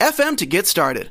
[0.00, 1.10] anchor.fm to get started.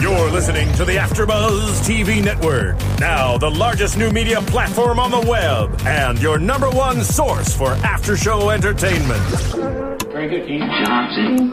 [0.00, 5.20] You're listening to the AfterBuzz TV Network, now the largest new media platform on the
[5.28, 9.20] web, and your number one source for after-show entertainment.
[10.12, 11.52] Very good, King Johnson.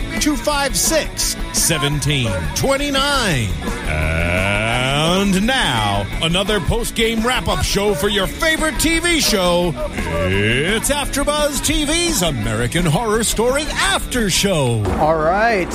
[0.19, 3.49] 256 1729.
[3.87, 9.73] And now, another post game wrap up show for your favorite TV show.
[9.75, 14.83] It's AfterBuzz TV's American Horror Story After Show.
[14.99, 15.67] All right.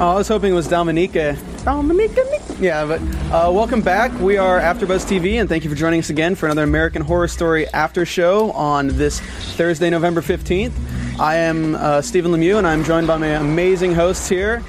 [0.00, 1.36] Oh, I was hoping it was Dominica.
[1.64, 2.24] Dominica?
[2.58, 3.00] Yeah, but
[3.32, 4.18] uh, welcome back.
[4.20, 7.28] We are AfterBuzz TV, and thank you for joining us again for another American Horror
[7.28, 10.72] Story After Show on this Thursday, November 15th.
[11.20, 14.60] I am uh, Stephen Lemieux, and I'm joined by my amazing hosts here.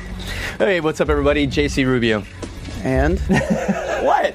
[0.58, 1.48] Hey, what's up, everybody?
[1.48, 2.24] JC Rubio.
[2.84, 3.20] And
[4.04, 4.34] What?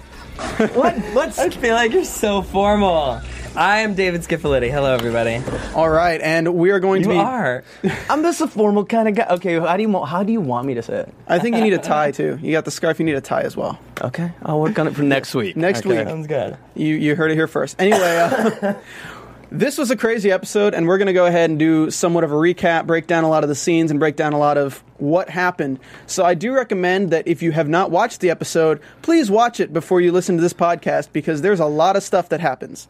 [0.74, 0.96] what?
[1.14, 3.20] What's I feel like you're so formal.
[3.54, 4.70] I am David Skiffolitti.
[4.70, 5.42] Hello, everybody.
[5.74, 7.18] all right, and we are going You to be.
[7.18, 7.64] are.
[8.08, 9.26] I'm just a formal kind of guy.
[9.36, 11.14] Okay, how do you want, how do you want me to say it?
[11.26, 12.38] I think you need a tie too.
[12.42, 12.98] You got the scarf.
[12.98, 13.78] You need a tie as well.
[14.02, 15.56] Okay, I'll work on it for next week.
[15.56, 15.98] Next Okay.
[15.98, 16.06] week.
[16.08, 16.56] Sounds good.
[16.74, 17.76] You you heard it here first.
[17.80, 18.74] Anyway, uh,
[19.50, 22.32] this was a crazy episode, and we're going to go ahead and do somewhat of
[22.32, 24.82] a recap, break down a lot of the scenes, and break down a lot of
[24.98, 25.78] what happened.
[26.06, 29.72] So I do recommend that if you have not watched the episode, please watch it
[29.72, 32.88] before you listen to this podcast because there's a lot of stuff that happens.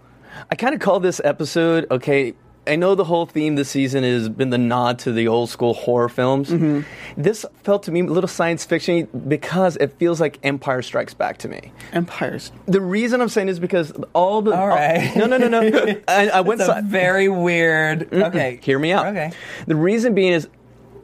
[0.50, 1.86] I kind of call this episode.
[1.90, 2.34] Okay,
[2.66, 5.74] I know the whole theme this season has been the nod to the old school
[5.74, 6.50] horror films.
[6.50, 6.80] Mm-hmm.
[7.20, 11.38] This felt to me a little science fiction because it feels like Empire Strikes Back
[11.38, 11.72] to me.
[11.92, 12.52] Empires.
[12.66, 15.14] The reason I'm saying is because all the All right.
[15.16, 18.12] no no no no I, I went It's a si- very weird.
[18.12, 18.58] Okay.
[18.62, 19.06] Hear me out.
[19.06, 19.32] Okay.
[19.66, 20.48] The reason being is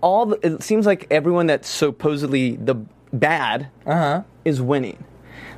[0.00, 2.74] all the, it seems like everyone that's supposedly the
[3.12, 4.22] bad Uh-huh.
[4.44, 5.02] is winning.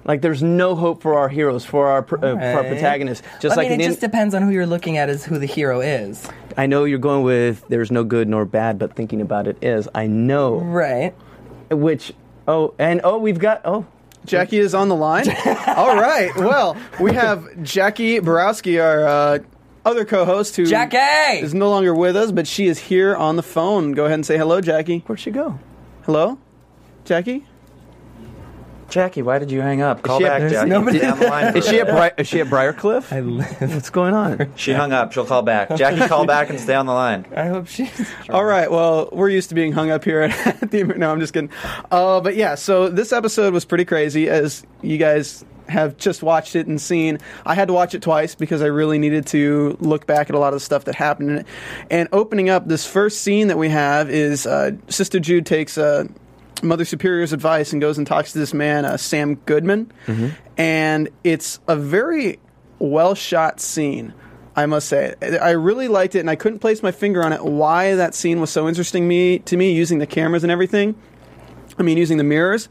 [0.04, 3.26] Like there's no hope for our heroes, for our pr- uh, for our protagonists.
[3.40, 5.38] Just I like mean, in it just depends on who you're looking at as who
[5.38, 6.28] the hero is.
[6.56, 9.88] I know you're going with there's no good nor bad, but thinking about it is.
[9.94, 11.14] I know Right.
[11.70, 12.12] which
[12.46, 13.86] oh and oh we've got oh
[14.26, 15.28] Jackie is on the line.
[15.68, 16.30] All right.
[16.36, 19.38] Well, we have Jackie Borowski, our uh,
[19.84, 20.96] other co-host, who Jackie!
[21.44, 23.92] is no longer with us, but she is here on the phone.
[23.92, 25.00] Go ahead and say hello, Jackie.
[25.06, 25.58] where'd she go?
[26.04, 26.38] Hello,
[27.04, 27.46] Jackie.
[28.94, 30.02] Jackie, why did you hang up?
[30.02, 30.70] Call she- back, there's Jackie.
[30.70, 31.56] nobody- Down the line.
[31.56, 33.12] Is she at Bri- is she at Briarcliff?
[33.12, 33.44] I, li-
[33.74, 34.52] What's going on?
[34.54, 35.12] She hung up.
[35.12, 35.74] She'll call back.
[35.74, 37.26] Jackie, call back and stay on the line.
[37.34, 37.90] I hope she's.
[38.30, 38.70] All right.
[38.70, 40.84] Well, we're used to being hung up here at the.
[40.84, 41.50] No, I'm just kidding.
[41.90, 46.54] Uh, but yeah, so this episode was pretty crazy, as you guys have just watched
[46.54, 47.18] it and seen.
[47.44, 50.38] I had to watch it twice because I really needed to look back at a
[50.38, 51.46] lot of the stuff that happened in it.
[51.90, 55.76] And opening up, this first scene that we have is uh, Sister Jude takes.
[55.76, 56.04] Uh,
[56.64, 59.92] Mother Superior's advice and goes and talks to this man, uh, Sam Goodman,
[60.56, 62.38] and it's a very
[62.78, 64.14] well shot scene.
[64.56, 67.44] I must say, I really liked it, and I couldn't place my finger on it.
[67.44, 70.94] Why that scene was so interesting me to me, using the cameras and everything.
[71.78, 72.68] I mean, using the mirrors,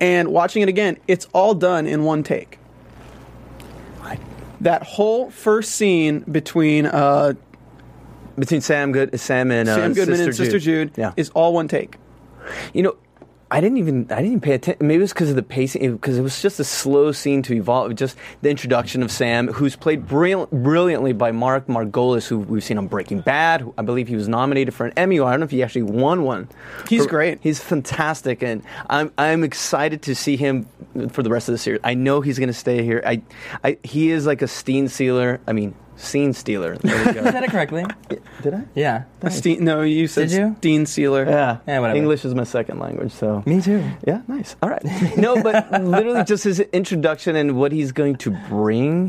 [0.00, 0.98] and watching it again.
[1.08, 2.58] It's all done in one take.
[4.62, 7.34] That whole first scene between uh,
[8.38, 11.12] Between Sam Good, Sam and uh, Sam Goodman Sister and Sister Jude, Yeah.
[11.16, 11.96] is all one take.
[12.72, 12.96] You know,
[13.48, 14.86] I didn't even I didn't even pay attention.
[14.86, 17.54] Maybe it was because of the pacing, because it, was just a slow scene to
[17.54, 17.94] evolve.
[17.94, 22.76] Just the introduction of Sam, who's played brilliant, brilliantly by Mark Margolis, who we've seen
[22.76, 23.60] on Breaking Bad.
[23.60, 25.20] who I believe he was nominated for an Emmy.
[25.20, 26.48] I don't know if he actually won one.
[26.88, 27.38] He's For- great.
[27.40, 30.66] He's fantastic, and I'm I'm excited to see him
[31.10, 31.80] for the rest of the series.
[31.84, 33.00] I know he's going to stay here.
[33.06, 33.22] I,
[33.62, 35.40] I he is like a scene stealer.
[35.46, 36.76] I mean, scene stealer.
[36.82, 37.24] There You go.
[37.30, 37.84] said it correctly.
[38.42, 38.62] Did I?
[38.74, 39.04] Yeah.
[39.28, 40.56] Steen, no, you said Did you?
[40.60, 41.24] Dean Sealer.
[41.24, 41.58] Yeah.
[41.66, 41.98] Yeah, whatever.
[41.98, 43.42] English is my second language, so.
[43.46, 43.82] Me too.
[44.06, 44.56] Yeah, nice.
[44.62, 44.84] All right.
[45.16, 49.08] No, but literally just his introduction and what he's going to bring.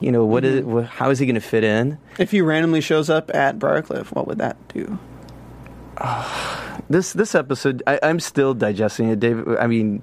[0.00, 1.98] You know, what is wh- how is he going to fit in?
[2.18, 4.98] If he randomly shows up at Briarcliff, what would that do?
[6.88, 9.56] This this episode, I, I'm still digesting it, David.
[9.58, 10.02] I mean,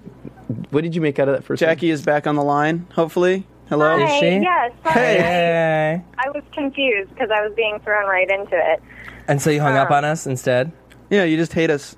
[0.69, 1.61] what did you make out of that first?
[1.61, 1.67] one?
[1.69, 3.45] Jackie is back on the line, hopefully.
[3.67, 3.97] Hello?
[3.97, 4.37] Is she?
[4.37, 4.71] Yes.
[4.83, 4.93] Sorry.
[4.95, 6.01] Hey.
[6.17, 8.81] I was confused because I was being thrown right into it.
[9.27, 10.71] And so you hung up Um, on us instead?
[11.09, 11.97] Yeah, you just hate us.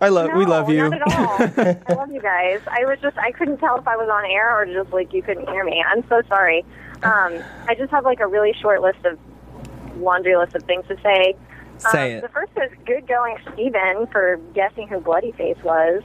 [0.00, 0.30] I love.
[0.34, 0.88] we love you.
[0.88, 1.18] Not at
[1.58, 1.76] all.
[1.88, 2.60] I love you guys.
[2.68, 5.20] I was just I couldn't tell if I was on air or just like you
[5.22, 5.84] couldn't hear me.
[5.86, 6.64] I'm so sorry.
[7.02, 9.18] Um, I just have like a really short list of
[9.98, 11.34] laundry list of things to say.
[11.78, 12.22] Say um, it.
[12.22, 16.02] The first is good going, Steven, for guessing who Bloody Face was.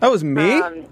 [0.00, 0.60] That was me.
[0.60, 0.84] Um,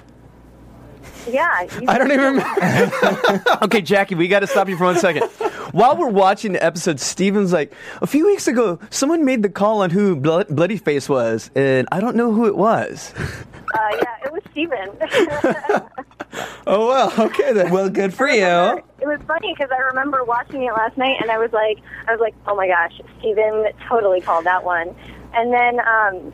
[1.29, 1.49] yeah.
[1.89, 3.43] I don't even remember.
[3.63, 5.25] okay, Jackie, we got to stop you for one second.
[5.73, 9.83] While we're watching the episode, Steven's like, a few weeks ago, someone made the call
[9.83, 13.13] on who Blood- Bloody Face was, and I don't know who it was.
[13.19, 16.07] Uh, yeah, it was Steven.
[16.67, 17.13] oh well.
[17.19, 17.71] Okay then.
[17.71, 18.83] Well, good for you.
[19.01, 22.13] It was funny because I remember watching it last night, and I was like, I
[22.13, 24.95] was like, oh my gosh, Steven totally called that one.
[25.35, 26.33] And then um,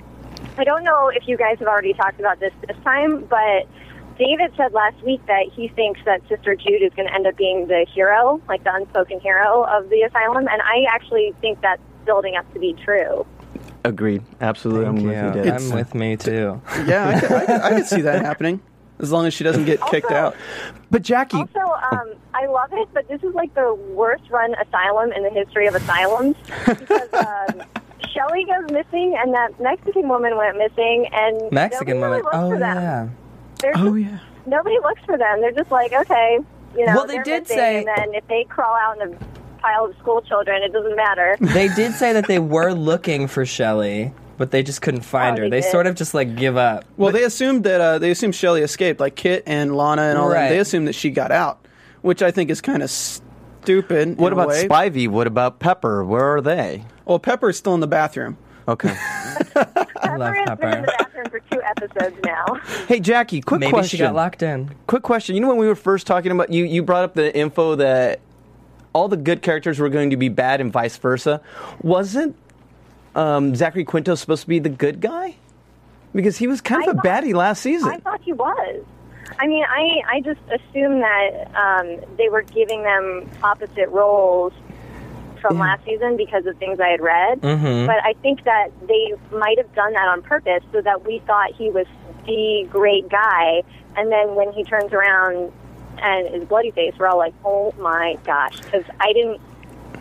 [0.58, 3.68] I don't know if you guys have already talked about this this time, but
[4.18, 7.36] David said last week that he thinks that Sister Jude is going to end up
[7.36, 11.82] being the hero, like the unspoken hero of the asylum, and I actually think that's
[12.04, 13.26] building up to be true.
[13.84, 14.22] Agreed.
[14.40, 14.84] Absolutely.
[14.84, 15.08] Thank I'm you.
[15.08, 15.52] with you, Dave.
[15.54, 16.60] I'm with me too.
[16.86, 18.60] Yeah, I could, I, could, I could see that happening
[18.98, 20.36] as long as she doesn't get kicked Also- out.
[20.90, 21.60] But Jackie, Also,
[21.92, 25.66] um, I love it, but this is like the worst run asylum in the history
[25.66, 27.62] of asylums because um,
[28.12, 32.24] Shelley goes missing, and that Mexican woman went missing, and Mexican really woman.
[32.24, 33.08] looks Oh yeah.
[33.60, 34.18] They're Oh just- yeah.
[34.46, 35.40] Nobody looks for them.
[35.40, 36.38] They're just like, okay,
[36.76, 36.94] you know.
[36.94, 39.18] Well, they did say- and then if they crawl out in a
[39.58, 41.36] pile of school children, it doesn't matter.
[41.40, 45.42] They did say that they were looking for Shelley, but they just couldn't find Oh,
[45.42, 45.48] her.
[45.48, 45.70] they They did?
[45.70, 46.84] sort of just like give up.
[46.96, 50.28] Well, they assumed that uh, they assumed Shelley escaped, like Kit and Lana and all
[50.28, 50.42] Right.
[50.42, 50.48] that.
[50.50, 51.64] They assumed that she got out,
[52.02, 54.16] which I think is kind of stupid.
[54.18, 54.66] what about way.
[54.68, 55.08] Spivey?
[55.08, 56.04] What about Pepper?
[56.04, 56.84] Where are they?
[57.04, 58.36] Well, Pepper's still in the bathroom.
[58.68, 58.94] Okay.
[59.56, 62.44] I love Pepper has been in the bathroom for two episodes now.
[62.88, 63.96] hey, Jackie, quick Maybe question.
[63.96, 64.74] she got locked in.
[64.86, 65.34] Quick question.
[65.34, 68.20] You know when we were first talking about you, you brought up the info that
[68.92, 71.40] all the good characters were going to be bad and vice versa.
[71.82, 72.36] Wasn't
[73.16, 75.34] um, Zachary Quinto supposed to be the good guy?
[76.14, 77.88] Because he was kind of I a thought- baddie last season.
[77.90, 78.84] I thought he was.
[79.40, 84.52] I mean, I I just assumed that um, they were giving them opposite roles
[85.40, 87.40] from last season because of things I had read.
[87.42, 87.86] Mhm.
[87.86, 91.52] But I think that they might have done that on purpose so that we thought
[91.54, 91.86] he was
[92.24, 93.62] the great guy,
[93.96, 95.52] and then when he turns around
[95.98, 99.40] and is bloody face, we're all like, oh my gosh, because I didn't.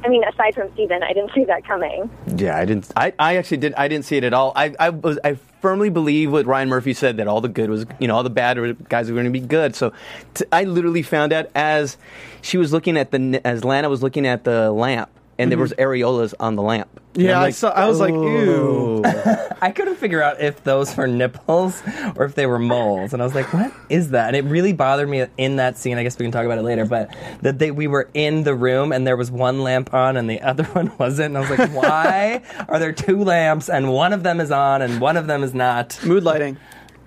[0.04, 2.10] I mean, aside from Steven, I didn't see that coming.
[2.36, 2.92] Yeah, I didn't.
[2.96, 3.74] I, I actually did.
[3.76, 4.52] I didn't see it at all.
[4.56, 5.18] I, I was.
[5.24, 8.24] I firmly believe what Ryan Murphy said that all the good was, you know, all
[8.24, 9.76] the bad guys were going to be good.
[9.76, 9.94] So,
[10.36, 11.98] t- I literally found out as
[12.42, 15.74] she was looking at the as Lana was looking at the lamp, and there was
[15.74, 16.90] areolas on the lamp.
[16.94, 17.28] And Mm-hmm.
[17.30, 19.02] Yeah, I'm I saw- I was like, ew.
[19.62, 21.82] I couldn't figure out if those were nipples
[22.18, 24.74] or if they were moles, and I was like, "What is that?" And it really
[24.74, 25.98] bothered me in that scene.
[25.98, 28.54] I guess we can talk about it later, but that they we were in the
[28.54, 31.58] room and there was one lamp on and the other one wasn't, and I was
[31.58, 35.26] like, "Why are there two lamps and one of them is on and one of
[35.28, 36.58] them is not?" Mood lighting.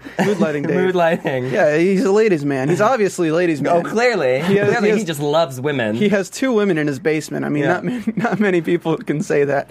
[0.25, 0.77] Mood lighting, Dave.
[0.77, 1.47] Mood lighting.
[1.51, 2.69] Yeah, he's a ladies' man.
[2.69, 3.73] He's obviously a ladies' man.
[3.77, 5.95] Oh, clearly, He has- clearly, he he, just loves women.
[5.97, 7.45] He has two women in his basement.
[7.45, 7.73] I mean, Yeah.
[7.75, 9.69] not many, not many people can say that.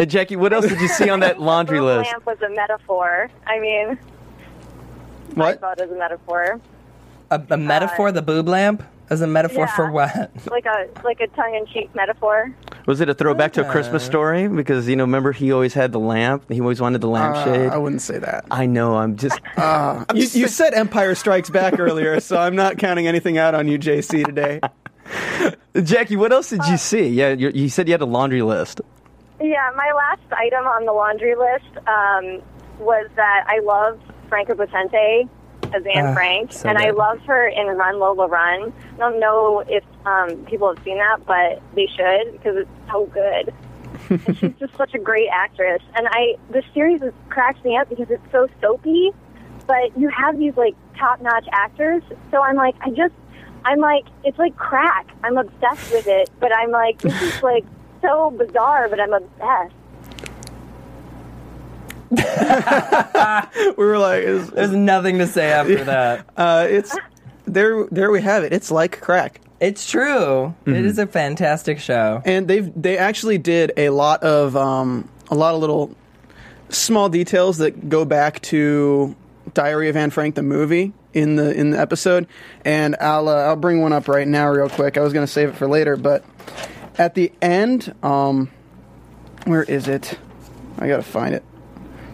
[0.00, 2.10] Uh, Jackie, what else did you see on that laundry The list?
[2.12, 3.30] lamp was a metaphor.
[3.46, 3.98] I mean,
[5.34, 5.44] what?
[5.46, 5.60] I What?
[5.60, 6.60] thought it was a metaphor.
[7.30, 9.76] a, a metaphor, the boob lamp, as a metaphor yeah.
[9.76, 10.30] for what?
[10.50, 12.54] like a like a tongue in cheek metaphor.
[12.88, 14.48] Was it a throwback to a Christmas story?
[14.48, 16.50] Because you know, remember he always had the lamp.
[16.50, 17.68] He always wanted the Uh, lampshade.
[17.70, 18.46] I wouldn't say that.
[18.50, 18.96] I know.
[18.96, 19.38] I'm just.
[20.14, 23.78] You, you said Empire Strikes Back earlier, so I'm not counting anything out on you,
[23.78, 24.58] JC, today.
[25.84, 27.08] Jackie, what else did you Uh, see?
[27.08, 28.80] Yeah, you you said you had a laundry list.
[29.40, 32.42] Yeah, my last item on the laundry list um,
[32.84, 35.28] was that I loved Franka Potente
[35.74, 36.96] as Anne Ah, Frank, so and I good.
[36.96, 38.72] loved her in Run Lola Run.
[38.94, 43.06] I don't know if um, people have seen that, but they should because it's so
[43.06, 43.52] good.
[44.10, 45.82] and she's just such a great actress.
[45.94, 49.10] And I, the series is, cracks me up because it's so soapy,
[49.66, 52.02] but you have these like top-notch actors.
[52.30, 53.14] So I'm like, I just,
[53.64, 55.08] I'm like, it's like crack.
[55.24, 57.64] I'm obsessed with it, but I'm like, this is like
[58.00, 59.74] so bizarre, but I'm obsessed.
[63.76, 66.26] we were like, is, There's nothing to say after that.
[66.36, 66.96] uh, it's
[67.46, 67.86] there.
[67.90, 68.52] There we have it.
[68.52, 69.40] It's like crack.
[69.60, 70.54] It's true.
[70.66, 72.22] It is a fantastic show.
[72.24, 75.94] and they've they actually did a lot of um, a lot of little
[76.68, 79.16] small details that go back to
[79.54, 82.28] Diary of Anne Frank the movie in the in the episode,
[82.64, 84.96] and I'll uh, I'll bring one up right now real quick.
[84.96, 86.24] I was gonna save it for later, but
[86.96, 88.50] at the end, um,
[89.44, 90.16] where is it?
[90.78, 91.42] I gotta find it.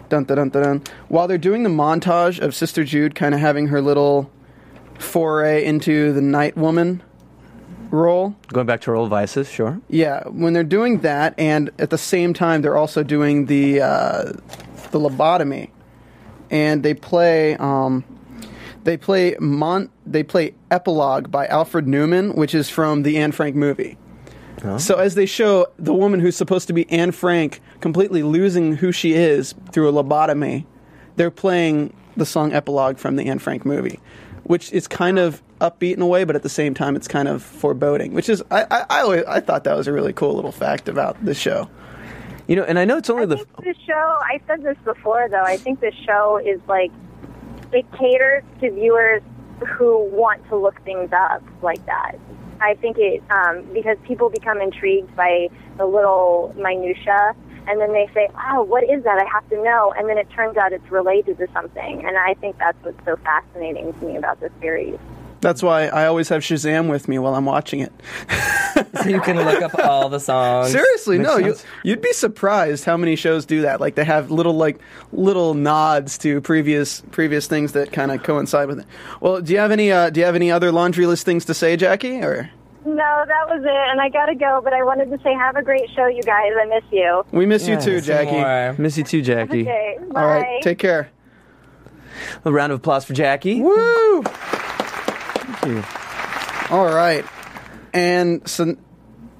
[0.09, 0.63] Dun dun dun dun.
[0.63, 0.83] dun.
[1.07, 4.31] While they're doing the montage of Sister Jude, kind of having her little
[4.99, 7.01] foray into the Night Woman
[7.91, 8.35] role.
[8.47, 9.79] Going back to her old vices, sure.
[9.89, 14.23] Yeah, when they're doing that, and at the same time they're also doing the uh,
[14.91, 15.69] the lobotomy,
[16.49, 18.03] and they play um,
[18.83, 23.55] they play Mon- they play Epilogue by Alfred Newman, which is from the Anne Frank
[23.55, 23.97] movie.
[24.77, 28.91] So as they show the woman who's supposed to be Anne Frank completely losing who
[28.91, 30.65] she is through a lobotomy,
[31.15, 33.99] they're playing the song Epilogue from the Anne Frank movie,
[34.43, 37.27] which is kind of upbeat in a way, but at the same time it's kind
[37.27, 38.13] of foreboding.
[38.13, 40.89] Which is I I, I, always, I thought that was a really cool little fact
[40.89, 41.69] about the show.
[42.47, 43.37] You know, and I know it's only I the.
[43.37, 46.91] think this show, I said this before though, I think this show is like,
[47.71, 49.23] it caters to viewers
[49.65, 52.17] who want to look things up like that.
[52.61, 57.35] I think it, um, because people become intrigued by the little minutia
[57.67, 59.17] and then they say, oh, what is that?
[59.19, 59.93] I have to know.
[59.97, 62.05] And then it turns out it's related to something.
[62.05, 64.97] And I think that's what's so fascinating to me about this series.
[65.41, 67.93] That's why I always have Shazam with me while I'm watching it.
[68.75, 70.71] So you can look up all the songs.
[70.71, 71.65] Seriously, Makes no, you, sense.
[71.83, 73.79] you'd be surprised how many shows do that.
[73.79, 74.79] Like they have little like
[75.13, 78.85] little nods to previous previous things that kind of coincide with it.
[79.21, 81.53] Well, do you have any uh, do you have any other laundry list things to
[81.53, 82.19] say, Jackie?
[82.21, 82.49] Or
[82.85, 82.93] No,
[83.27, 83.89] that was it.
[83.91, 86.21] And I got to go, but I wanted to say, have a great show, you
[86.21, 86.51] guys.
[86.61, 87.23] I miss you.
[87.31, 88.79] we miss you too, Jackie.
[88.81, 89.61] Miss you too, Jackie.
[89.63, 90.21] Okay, bye.
[90.21, 91.09] All right, take care.
[92.45, 93.59] A round of applause for Jackie.
[93.61, 94.21] Woo!
[94.23, 95.83] Thank you.
[96.69, 97.25] All right,
[97.93, 98.75] and so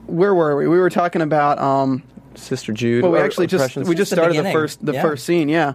[0.08, 0.68] where were we?
[0.68, 2.04] We were talking about um,
[2.36, 3.04] Sister Jude.
[3.04, 3.88] Well, we or- actually just impressions.
[3.88, 4.54] we just The started the beginning.
[4.54, 5.02] first the Yeah.
[5.02, 5.74] first scene, yeah.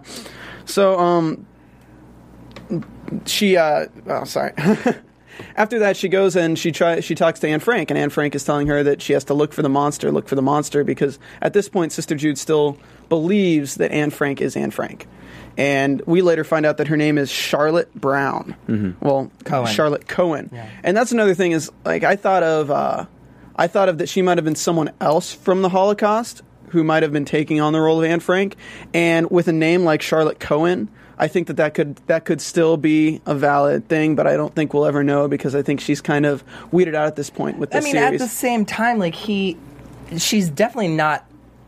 [0.65, 1.45] So um,
[3.25, 4.53] she uh, oh sorry.
[5.55, 8.35] After that, she goes and she try she talks to Anne Frank, and Anne Frank
[8.35, 10.83] is telling her that she has to look for the monster, look for the monster,
[10.83, 12.77] because at this point, Sister Jude still
[13.09, 15.07] believes that Anne Frank is Anne Frank.
[15.57, 18.55] And we later find out that her name is Charlotte Brown.
[18.69, 19.05] Mm-hmm.
[19.05, 19.73] Well, Cohen.
[19.73, 20.49] Charlotte Cohen.
[20.83, 23.05] And that's another thing is like I thought of uh,
[23.55, 27.03] I thought of that she might have been someone else from the Holocaust who might
[27.03, 28.55] have been taking on the role of Anne Frank,
[28.93, 30.89] and with a name like Charlotte Cohen,
[31.21, 34.55] I think that that could that could still be a valid thing, but I don't
[34.55, 37.59] think we'll ever know because I think she's kind of weeded out at this point
[37.59, 38.21] with this I mean, series.
[38.21, 39.55] at the same time, like he,
[40.17, 41.23] she's definitely not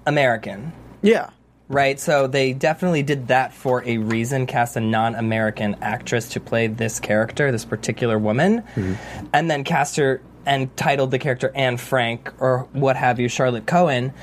[0.07, 1.29] American, yeah,
[1.67, 1.99] right?
[1.99, 4.47] So they definitely did that for a reason.
[4.47, 9.25] Cast a non-American actress to play this character, this particular woman, mm-hmm.
[9.33, 13.67] and then cast her and titled the character Anne Frank or what have you, Charlotte
[13.67, 14.13] Cohen.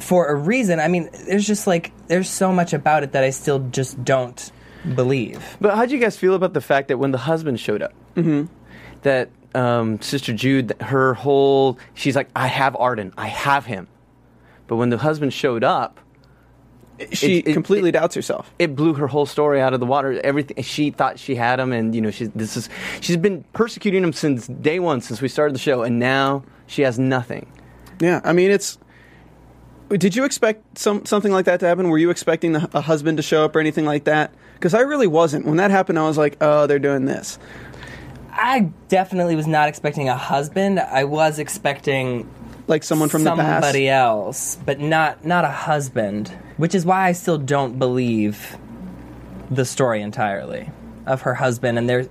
[0.00, 3.30] For a reason, I mean, there's just like there's so much about it that I
[3.30, 4.50] still just don't
[4.94, 5.56] believe.
[5.60, 7.92] But how do you guys feel about the fact that when the husband showed up,
[9.02, 13.88] that um, Sister Jude, her whole, she's like, I have Arden, I have him.
[14.66, 16.00] But when the husband showed up,
[17.12, 18.52] she it- completely doubts herself.
[18.58, 20.20] it blew her whole story out of the water.
[20.22, 22.68] Everything she thought she had him, and you know, she's this is
[23.00, 26.82] she's been persecuting him since day one, since we started the show, and now she
[26.82, 27.50] has nothing.
[28.00, 28.78] Yeah, I mean it's.
[29.90, 31.88] Did you expect some something like that to happen?
[31.88, 34.32] Were you expecting the, a husband to show up or anything like that?
[34.54, 35.46] Because I really wasn't.
[35.46, 37.38] When that happened, I was like, "Oh, they're doing this."
[38.32, 40.78] I definitely was not expecting a husband.
[40.80, 42.28] I was expecting
[42.68, 43.64] Like someone from the past.
[43.64, 46.28] somebody else, but not not a husband.
[46.56, 48.56] Which is why I still don't believe
[49.50, 50.70] the story entirely
[51.06, 51.78] of her husband.
[51.78, 52.08] And there's,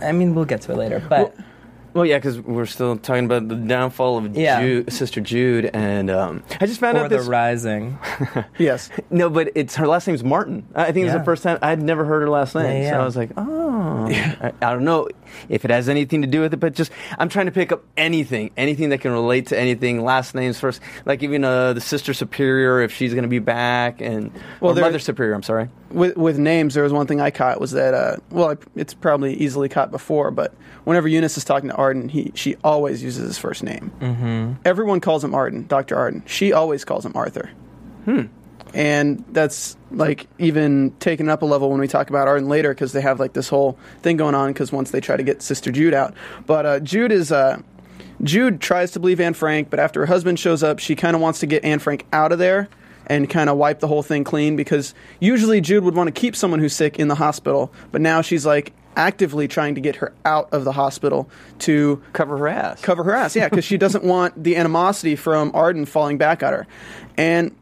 [0.00, 1.46] I mean, we'll get to it later, but Well,
[1.94, 4.60] yeah, because we're still talking about the downfall of Yeah.
[4.62, 7.26] Jude, Sister Jude, and um, I just found Or out the this.
[7.26, 7.98] rising.
[8.58, 8.88] Yes.
[9.10, 10.66] no, but it's her last name's Martin.
[10.74, 11.18] I think it's Yeah.
[11.18, 13.00] the first time I'd never heard her last name, Yeah, so.
[13.00, 15.08] I was like, oh, I, I don't know
[15.48, 17.82] if it has anything to do with it, but just I'm trying to pick up
[17.96, 20.04] anything, anything that can relate to anything.
[20.04, 24.00] Last names first, like even uh, the Sister Superior, if she's going to be back,
[24.00, 25.34] and Well, there- Mother Superior.
[25.34, 25.68] I'm sorry.
[25.90, 29.34] with with names, there was one thing I caught was that uh, well, it's probably
[29.34, 33.38] easily caught before, but whenever Eunice is talking to Arden, he she always uses his
[33.38, 33.92] first name.
[34.00, 34.52] Mm-hmm.
[34.64, 36.22] Everyone calls him Arden, Doctor Arden.
[36.26, 37.50] She always calls him Arthur.
[38.04, 38.22] Hmm.
[38.74, 42.92] And that's like even taken up a level when we talk about Arden later because
[42.92, 45.70] they have like this whole thing going on because once they try to get Sister
[45.70, 46.14] Jude out,
[46.46, 47.32] but uh, Jude is.
[47.32, 47.60] Uh,
[48.22, 51.22] Jude tries to believe Anne Frank, but after her husband shows up, she kind of
[51.22, 52.68] wants to get Anne Frank out of there
[53.06, 56.36] and kind of wipe the whole thing clean because usually Jude would want to keep
[56.36, 60.12] someone who's sick in the hospital, but now she's like actively trying to get her
[60.24, 61.28] out of the hospital
[61.60, 62.80] to Cover her ass.
[62.80, 63.34] cover her ass.
[63.34, 66.66] Yeah, because she doesn't want the animosity from Arden falling back at her.
[67.16, 67.56] And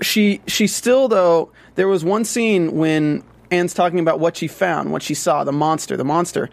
[0.00, 4.92] she she still though there was one scene when Anne's talking about what she found,
[4.92, 6.50] what she saw, the monster, the monster,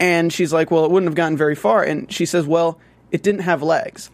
[0.00, 2.78] and she's like, "Well, it wouldn't have gotten very far." And she says, "Well,
[3.10, 4.10] it didn't have legs."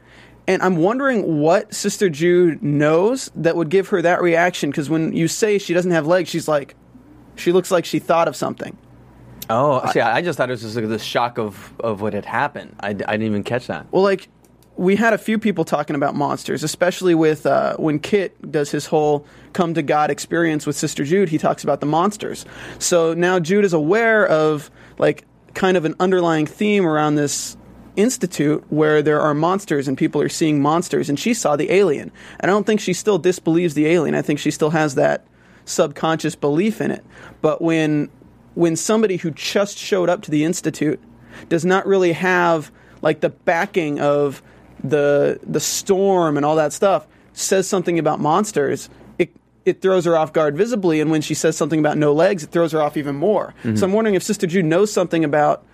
[0.49, 5.15] And I'm wondering what Sister Jude knows that would give her that reaction because when
[5.15, 6.75] you say she doesn't have legs, she's like,
[7.37, 8.77] she looks like she thought of something.
[9.51, 12.15] Oh, see, I, I just thought it was just like the shock of, of what
[12.15, 12.77] had happened.
[12.81, 13.87] I, I didn't even catch that.
[13.91, 14.29] Well, like
[14.79, 18.87] we had a few people talking about monsters, especially with uh, when Kit does his
[18.87, 21.29] whole come to God experience with Sister Jude.
[21.29, 22.47] He talks about the monsters.
[22.79, 27.57] So now Jude is aware of like kind of an underlying theme around this
[27.97, 32.13] institute where there are monsters and people are seeing monsters, and she saw the alien.
[32.39, 34.15] And I don't think she still disbelieves the alien.
[34.15, 35.27] I think she still has that
[35.65, 37.05] subconscious belief in it.
[37.43, 38.11] But when
[38.55, 41.01] when somebody who just showed up to the institute
[41.49, 42.71] does not really have
[43.03, 44.41] like the backing of
[44.83, 50.17] the the storm and all that stuff says something about monsters it it throws her
[50.17, 52.97] off guard visibly and when she says something about no legs it throws her off
[52.97, 55.65] even more so i'm wondering if sister jude knows something about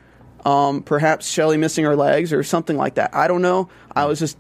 [0.47, 4.19] um, perhaps Shelley missing her legs or something like that i don't know i was
[4.19, 4.37] just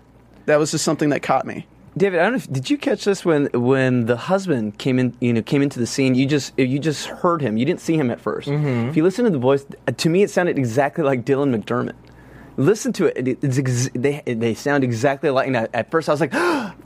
[0.46, 1.66] that was just something that caught me
[1.96, 2.36] David, I don't know.
[2.38, 5.16] If, did you catch this when when the husband came in?
[5.20, 6.16] You know, came into the scene.
[6.16, 7.56] You just you just heard him.
[7.56, 9.64] You didn't see him at 1st If you listen to the voice,
[9.96, 11.94] to me, it sounded exactly like Dylan McDermott.
[12.56, 13.28] Listen to it.
[13.28, 15.46] it it's ex- they they sound exactly like.
[15.48, 16.32] And at, at first, I was like,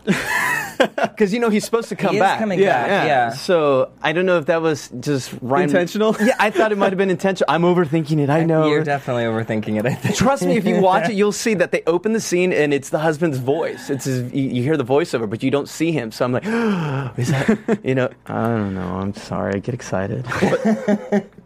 [0.96, 2.38] because you know he's supposed to come is back.
[2.38, 3.30] coming back, yeah.
[3.30, 6.16] So I don't know if that was just Ryan Intentional?
[6.28, 7.52] Yeah, I thought it might have been intentional.
[7.52, 8.30] I'm overthinking it.
[8.30, 8.68] I know.
[8.68, 9.86] You're definitely overthinking it.
[9.86, 10.16] I think.
[10.16, 12.90] Trust me, if you watch it, you'll see that they open the scene and it's
[12.90, 13.88] the husband's voice.
[13.90, 16.12] It's his, you, you hear the voiceover, but you don't see him.
[16.12, 16.44] So I'm like,
[17.18, 18.10] is that you know?
[18.26, 18.96] I don't know.
[18.96, 19.54] I'm sorry.
[19.54, 20.24] I get excited.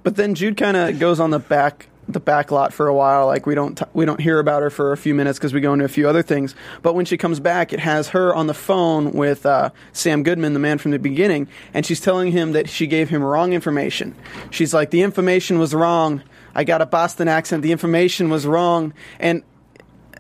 [0.02, 3.26] But then Jude kind of goes on the back the back lot for a while.
[3.26, 5.60] Like we don't t- we don't hear about her for a few minutes because we
[5.60, 6.54] go into a few other things.
[6.82, 10.52] But when she comes back, it has her on the phone with uh, Sam Goodman,
[10.52, 14.14] the man from the beginning, and she's telling him that she gave him wrong information.
[14.50, 16.22] She's like, the information was wrong.
[16.54, 17.62] I got a Boston accent.
[17.62, 19.42] The information was wrong, and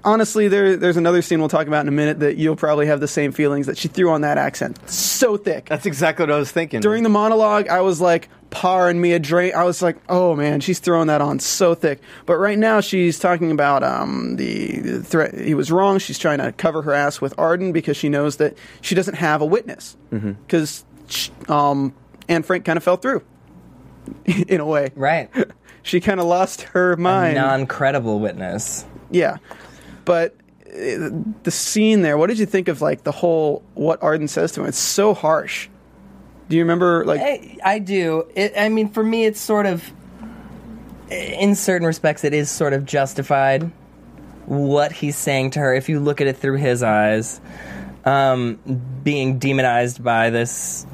[0.04, 3.00] honestly, there, there's another scene we'll talk about in a minute that you'll probably have
[3.00, 4.88] the same feelings that she threw on that accent.
[4.88, 5.66] So thick.
[5.66, 6.80] That's exactly what I was thinking.
[6.80, 9.54] During the monologue, I was like, pouring me a drink.
[9.54, 12.00] I was like, oh man, she's throwing that on so thick.
[12.26, 15.34] But right now, she's talking about um, the, the threat.
[15.34, 15.98] He was wrong.
[15.98, 19.40] She's trying to cover her ass with Arden because she knows that she doesn't have
[19.40, 19.96] a witness.
[20.10, 20.84] Because
[21.48, 21.94] um,
[22.28, 23.24] Anne Frank kind of fell through
[24.24, 24.92] in a way.
[24.94, 25.28] Right.
[25.84, 27.34] She kind of lost her mind.
[27.34, 28.86] non-credible witness.
[29.10, 29.38] Yeah,
[30.04, 30.36] but
[30.68, 31.10] uh,
[31.42, 32.16] the scene there.
[32.16, 34.68] What did you think of like the whole what Arden says to him?
[34.68, 35.68] It's so harsh.
[36.52, 37.22] Do you remember like?
[37.22, 38.28] I, I do.
[38.34, 39.90] It, I mean, for me, it's sort of,
[41.08, 43.72] in certain respects, it is sort of justified
[44.44, 47.40] what he's saying to her if you look at it through his eyes.
[48.04, 48.58] Um,
[49.02, 50.86] being demonized by this,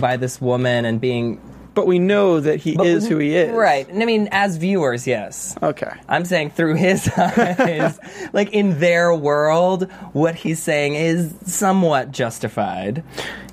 [0.00, 1.40] by this woman, and being.
[1.74, 3.50] But we know that he is who he is.
[3.50, 3.88] Right.
[3.88, 5.56] And I mean, as viewers, yes.
[5.60, 5.90] Okay.
[6.08, 7.98] I'm saying through his eyes,
[8.32, 13.02] like in their world, what he's saying is somewhat justified.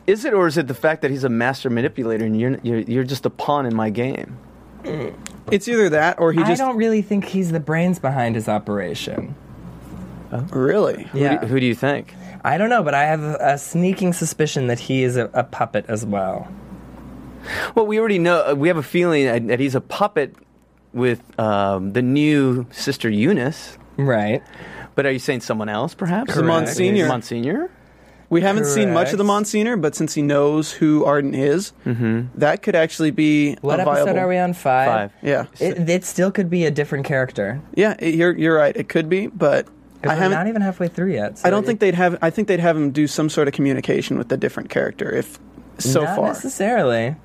[0.08, 2.80] Is it, or is it the fact that he's a master manipulator and you're you're,
[2.80, 4.38] you're just a pawn in my game?
[5.52, 8.48] It's either that or he I just don't really think he's the brains behind his
[8.48, 9.36] operation.
[10.52, 11.04] really.
[11.06, 11.38] Who, Yeah.
[11.42, 12.14] do, who do you think?
[12.44, 15.44] I don't know, but I have a, a sneaking suspicion that he is a, a
[15.44, 16.48] puppet as well.
[17.76, 18.44] Well, we already know.
[18.52, 20.36] uh, We have a feeling that, that he's a puppet
[20.94, 23.78] with um, the new sister Eunice.
[23.98, 24.44] Right.
[24.96, 26.34] But are you saying someone else, perhaps?
[26.34, 26.48] Correct.
[26.48, 27.08] Monsignor.
[27.08, 27.70] Monsignor.
[28.30, 29.28] We haven't seen much of the Correct.
[29.28, 32.24] Monsignor, but since he knows who Arden is, mm-hmm.
[32.40, 34.20] that could actually be What a episode viable.
[34.20, 34.52] are we on?
[34.54, 34.88] Five.
[34.88, 35.12] Five.
[35.22, 37.62] Yeah, It, it still could be a different character.
[37.74, 38.76] yeah, it- you're you're right.
[38.76, 39.70] It could be, but I
[40.02, 40.32] Because we're haven't.
[40.38, 41.38] not even halfway through yet.
[41.40, 42.18] so I don't it- think they'd have.
[42.22, 45.10] I think they'd have him do some sort of communication with the different character.
[45.10, 45.40] If
[45.78, 47.16] so not far, necessarily.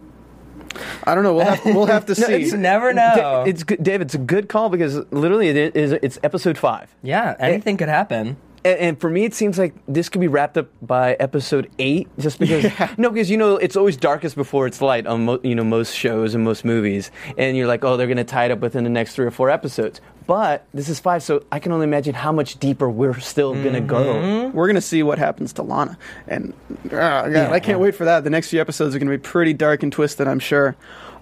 [1.05, 1.35] I don't know.
[1.35, 2.37] We'll have we'll have to No, see.
[2.45, 3.13] you never know.
[3.17, 4.01] Da- it's good, Dave.
[4.01, 5.93] It's a good call because literally it is.
[5.93, 6.95] It's episode five.
[7.03, 8.37] yeah, anything could happen.
[8.65, 12.09] And, and for me, it seems like this could be wrapped up by episode eight,
[12.19, 12.71] just because.
[12.99, 15.95] No, because you know it's always darkest before it's light on mo- you know most
[15.97, 18.85] shows and most movies, and you're like, oh, they're going to tie it up within
[18.85, 20.01] the next three or four episodes.
[20.27, 23.73] But this is five, so I can only imagine how much deeper we're still going
[23.73, 24.49] to go.
[24.51, 25.99] We're gonna see what happens to Lana,
[26.29, 26.53] and
[26.87, 26.89] uh,
[27.29, 28.23] God, I can't wait for that.
[28.25, 30.77] The next few episodes are gonna be pretty dark and twisted, I'm sure.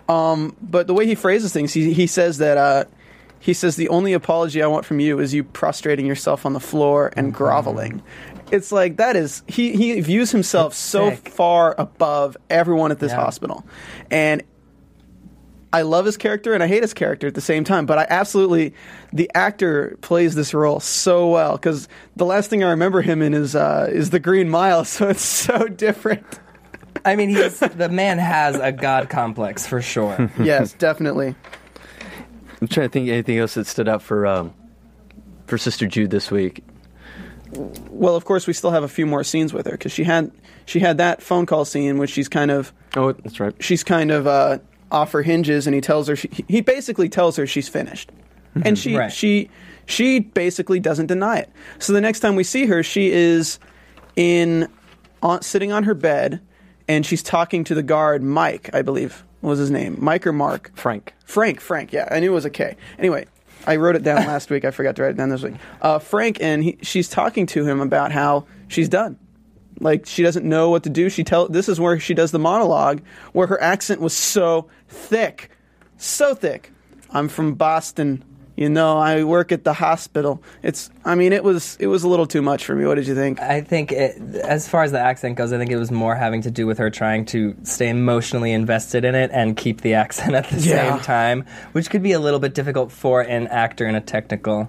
[0.09, 2.85] Um, but the way he phrases things, he he says that uh,
[3.40, 6.61] he says the only apology I want from you is you prostrating yourself on the
[6.61, 8.03] floor and groveling.
[8.53, 11.29] It's like that is he he views himself so sick.
[11.29, 13.16] far above everyone at this Yeah.
[13.20, 13.64] hospital,
[14.11, 14.42] and
[15.72, 18.07] I love his character and I hate his character at the same time, but I
[18.11, 18.74] absolutely
[19.12, 23.35] the actor plays this role so well because the last thing I remember him in
[23.35, 26.24] is uh, is the Green Mile, so it's so different.
[27.05, 30.29] I mean, he's the man has a god complex for sure.
[30.42, 31.37] yes, definitely.
[32.60, 34.54] I'm trying to think of anything else that stood out for um,
[35.46, 36.62] for Sister Jude this week.
[37.52, 40.30] Well, of course, we still have a few more scenes with her because she had
[40.66, 43.54] she had that phone call scene which she's kind of Oh, that's right.
[43.60, 44.58] she's kind of uh,
[44.90, 48.10] off her hinges, and he tells her she, he basically tells her she's finished,
[48.64, 49.12] and she Right.
[49.12, 49.48] she
[49.86, 51.50] she basically doesn't deny it.
[51.80, 53.58] So the next time we see her, she is
[54.16, 54.68] in
[55.22, 56.40] on, sitting on her bed,
[56.88, 60.70] and she's talking to the guard Mike, I believe was his name, Mike or Mark.
[60.74, 61.14] Frank.
[61.24, 62.76] Frank, Frank, yeah, I knew it was a K.
[62.98, 63.26] Anyway,
[63.66, 64.64] I wrote it down last week.
[64.64, 65.55] I forgot to write it down this week.
[65.81, 69.18] Uh, Frank, and he, she's talking to him about how she's done.
[69.81, 71.09] Like she doesn't know what to do.
[71.09, 73.00] She tell this is where she does the monologue
[73.33, 75.50] where her accent was so thick,
[75.96, 76.70] so thick.
[77.11, 78.22] I'm from Boston.
[78.60, 80.42] You know, I work at the hospital.
[80.62, 80.90] It's.
[81.02, 81.78] I mean, it was.
[81.80, 82.84] It was a little too much for me.
[82.84, 83.40] What did you think?
[83.40, 86.42] I think, it, as far as the accent goes, I think it was more having
[86.42, 90.34] to do with her trying to stay emotionally invested in it and keep the accent
[90.34, 90.92] at the Yeah.
[90.96, 94.68] same time, which could be a little bit difficult for an actor in a technical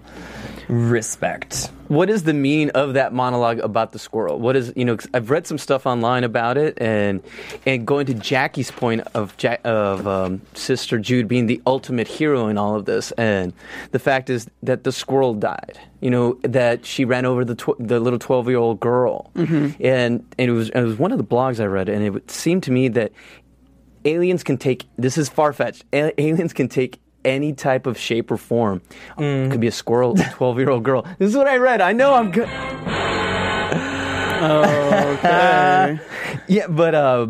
[0.69, 1.69] respect.
[1.91, 4.39] What is the meaning of that monologue about the squirrel?
[4.39, 4.95] What is you know?
[4.95, 7.21] 'cause I've read some stuff online about it, and
[7.65, 12.47] and going to Jackie's point of ja- of um, Sister Jude being the ultimate hero
[12.47, 13.51] in all of this, and
[13.91, 15.77] the fact is that the squirrel died.
[15.99, 19.75] You know that she ran over the tw- the little twelve year old girl, and
[19.81, 22.71] and it was it was one of the blogs I read, and it seemed to
[22.71, 23.11] me that
[24.05, 25.83] aliens can take this is far fetched.
[25.93, 28.81] aliens can take any type of shape or form.
[29.17, 31.03] Could be a squirrel, a twelve year old girl.
[31.19, 31.81] This is what I read.
[31.81, 32.49] I know I'm good.
[34.43, 35.99] Okay.
[36.47, 37.27] Yeah, but uh,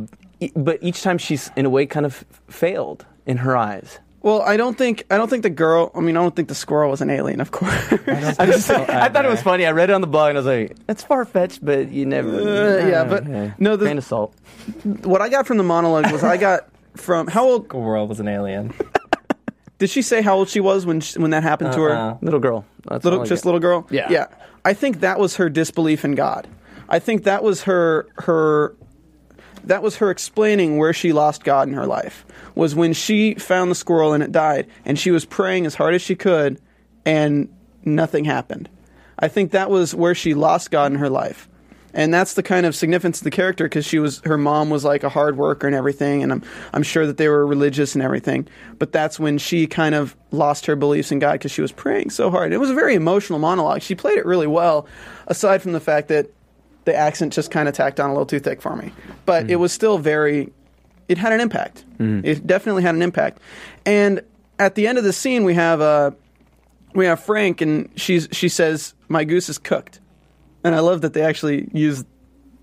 [0.56, 4.00] but each time she's in a way kind of failed in her eyes.
[4.22, 5.04] well, I don't think.
[5.12, 5.92] I don't think the girl.
[5.94, 7.40] I mean, I don't think the squirrel was an alien.
[7.42, 7.94] Of course.
[8.40, 9.66] I, just, I thought it was funny.
[9.68, 12.06] I read it on the blog and I was like, "That's far fetched," but you
[12.08, 12.30] never.
[12.30, 13.78] Uh, yeah, but no.
[13.78, 14.34] grain The, of salt.
[15.04, 18.20] what I got from the monologue was I got from how old The world was
[18.20, 18.74] an alien.
[19.82, 21.96] did she say how old she was when she, when that happened to her?
[21.96, 22.18] Uh-uh.
[22.22, 22.66] Little girl.
[22.88, 23.48] That's little I just get.
[23.48, 24.08] little girl Yeah.
[24.12, 24.28] yeah
[24.64, 26.48] i think that was her disbelief in god
[26.88, 28.76] i think that was her her
[29.64, 33.70] that was her explaining where she lost god in her life was when she found
[33.72, 36.60] the squirrel and it died and she was praying as hard as she could
[37.06, 37.50] and
[37.86, 38.70] nothing happened
[39.20, 41.48] i think that was where she lost god in her life
[41.94, 44.84] and that's the kind of significance of the character because she was her mom was
[44.84, 48.04] like a hard worker and everything and I'm, I'm sure that they were religious and
[48.04, 48.48] everything
[48.80, 52.10] but that's when she kind of lost her beliefs in god because she was praying
[52.10, 52.54] so hard.
[52.54, 53.82] It was a very emotional monologue.
[53.82, 54.88] She played it really well
[55.28, 56.28] aside from the fact that
[56.86, 58.92] the accent just kind of tacked on a little too thick for me.
[59.26, 60.52] But it was still very
[61.08, 61.86] it had an impact.
[62.26, 63.40] It definitely had an impact.
[63.86, 64.22] And
[64.60, 66.12] at the end of the scene we have uh,
[66.94, 70.00] we have frank and she's she says my goose is cooked
[70.64, 72.04] and I love that they actually use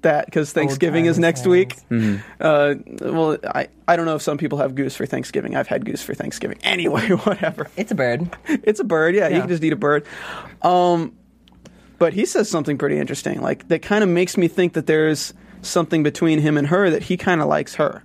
[0.03, 1.83] that because Thanksgiving is times next things.
[1.91, 2.21] week.
[2.41, 5.57] Uh, well, I, I don't know if some people have goose for Thanksgiving.
[5.57, 6.59] I've had goose for Thanksgiving.
[6.63, 7.69] Anyway, whatever.
[7.77, 8.31] It's a bird.
[8.47, 9.15] It's a bird.
[9.15, 10.07] Yeah, you can just eat a bird.
[10.63, 11.17] Um,
[11.99, 13.41] but he says something pretty interesting.
[13.41, 17.03] Like that kind of makes me think that there's something between him and her that
[17.03, 18.05] he kind of likes her.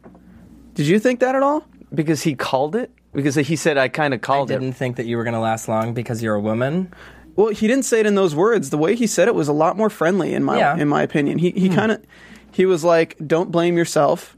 [0.74, 1.64] Did you think that at all?
[1.94, 2.92] because he called it.
[3.14, 4.54] Because he said I kind of called it.
[4.54, 4.78] I called didn't it.
[4.78, 6.92] think that you were going to last long because you're a woman.
[7.36, 8.70] Well, he didn't say it in those words.
[8.70, 10.78] The way he said it was a lot more friendly in my Yeah.
[10.78, 11.38] in my opinion.
[11.40, 11.76] He he hmm.
[11.76, 12.04] kind of
[12.52, 14.38] he was like, "Don't blame yourself.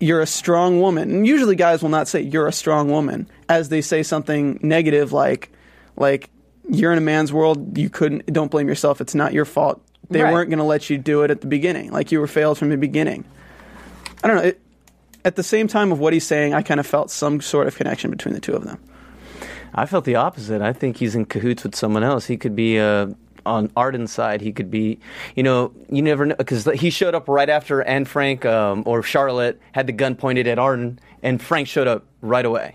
[0.00, 3.68] You're a strong woman." And usually guys will not say you're a strong woman as
[3.68, 5.50] they say something negative like
[5.96, 6.30] like
[6.68, 9.00] you're in a man's world, you couldn't don't blame yourself.
[9.00, 9.80] It's not your fault.
[10.10, 10.32] they Right.
[10.32, 11.90] weren't going to let you do it at the beginning.
[11.92, 13.24] Like you were failed from the beginning.
[14.22, 14.42] I don't know.
[14.42, 14.60] It,
[15.24, 17.76] at the same time of what he's saying, I kind of felt some sort of
[17.76, 18.78] connection between the two of them.
[19.74, 20.60] I felt the opposite.
[20.62, 22.26] I think he's in cahoots with someone else.
[22.26, 23.06] He could be uh,
[23.46, 24.40] on Arden's side.
[24.40, 24.98] He could be,
[25.34, 29.02] you know, you never know because he showed up right after Anne Frank um, or
[29.02, 32.74] Charlotte had the gun pointed at Arden, and Frank showed up right away.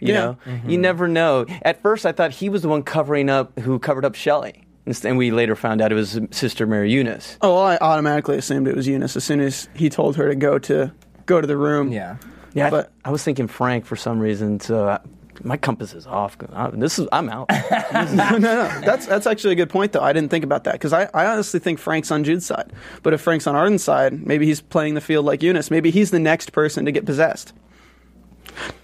[0.00, 0.20] You Yeah.
[0.20, 1.44] know, you never know.
[1.62, 4.64] At first, I thought he was the one covering up who covered up Shelley,
[5.04, 7.36] and we later found out it was Sister Mary Eunice.
[7.42, 10.34] Oh, well, I automatically assumed it was Eunice as soon as he told her to
[10.36, 10.92] go to
[11.26, 11.90] go to the room.
[11.92, 12.16] Yeah.
[12.54, 14.60] Yeah, But- I, I was thinking Frank for some reason.
[14.60, 15.00] So I,
[15.42, 16.36] my compass is off.
[16.52, 17.48] I, uh, this is I'm out.
[17.92, 20.02] no, no, that's that's actually a good point, though.
[20.02, 22.72] I didn't think about that because I, I honestly think Frank's on Jude's side.
[23.02, 25.70] But if Frank's on Arden's side, maybe he's playing the field like Eunice.
[25.70, 27.52] Maybe he's the next person to get possessed.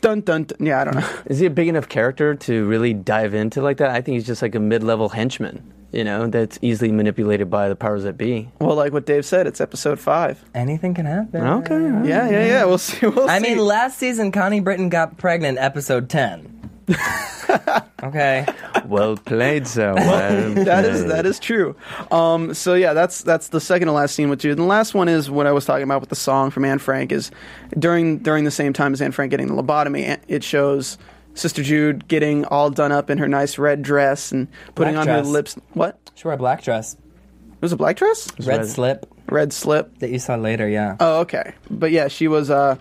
[0.01, 0.45] Dun dun.
[0.45, 0.67] dun.
[0.67, 1.09] Yeah, I don't know.
[1.27, 3.91] Is he a big enough character to really dive into like that?
[3.91, 7.77] I think he's just like a mid-level henchman, you know, that's easily manipulated by the
[7.77, 8.49] powers that be.
[8.61, 10.45] Well, like what Dave said, it's episode five.
[10.55, 11.43] Anything can happen.
[11.43, 11.81] Okay.
[12.09, 12.65] Yeah, yeah, yeah.
[12.65, 13.07] We'll see.
[13.07, 13.55] We'll I see.
[13.55, 16.54] mean, last season Connie Britton got pregnant, episode ten.
[18.03, 18.47] okay.
[18.87, 21.11] Well played, so well that is played.
[21.11, 21.77] that is true.
[22.11, 24.53] Um, so yeah, that's that's the second to last scene with Jude.
[24.53, 26.79] And the last one is what I was talking about with the song from Anne
[26.79, 27.13] Frank.
[27.13, 27.31] Is
[27.79, 30.99] during during the same time as Anne Frank getting the lobotomy, it shows
[31.35, 35.15] Sister Jude getting all done up in her nice red dress and putting Black on
[35.15, 35.27] dress.
[35.27, 35.57] her lips.
[35.73, 35.99] What?
[36.15, 38.69] She wore a black dress, It was a black dress, red red.
[38.69, 39.99] slip red slip.
[39.99, 40.69] that you saw later.
[40.69, 40.97] Yeah.
[41.01, 41.55] Oh, okay.
[41.71, 42.77] But yeah, she was uh,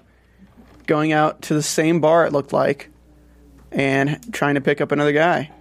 [0.86, 2.28] going out to the same bar.
[2.28, 2.90] It looked like,
[3.74, 5.52] and trying to pick up another guy.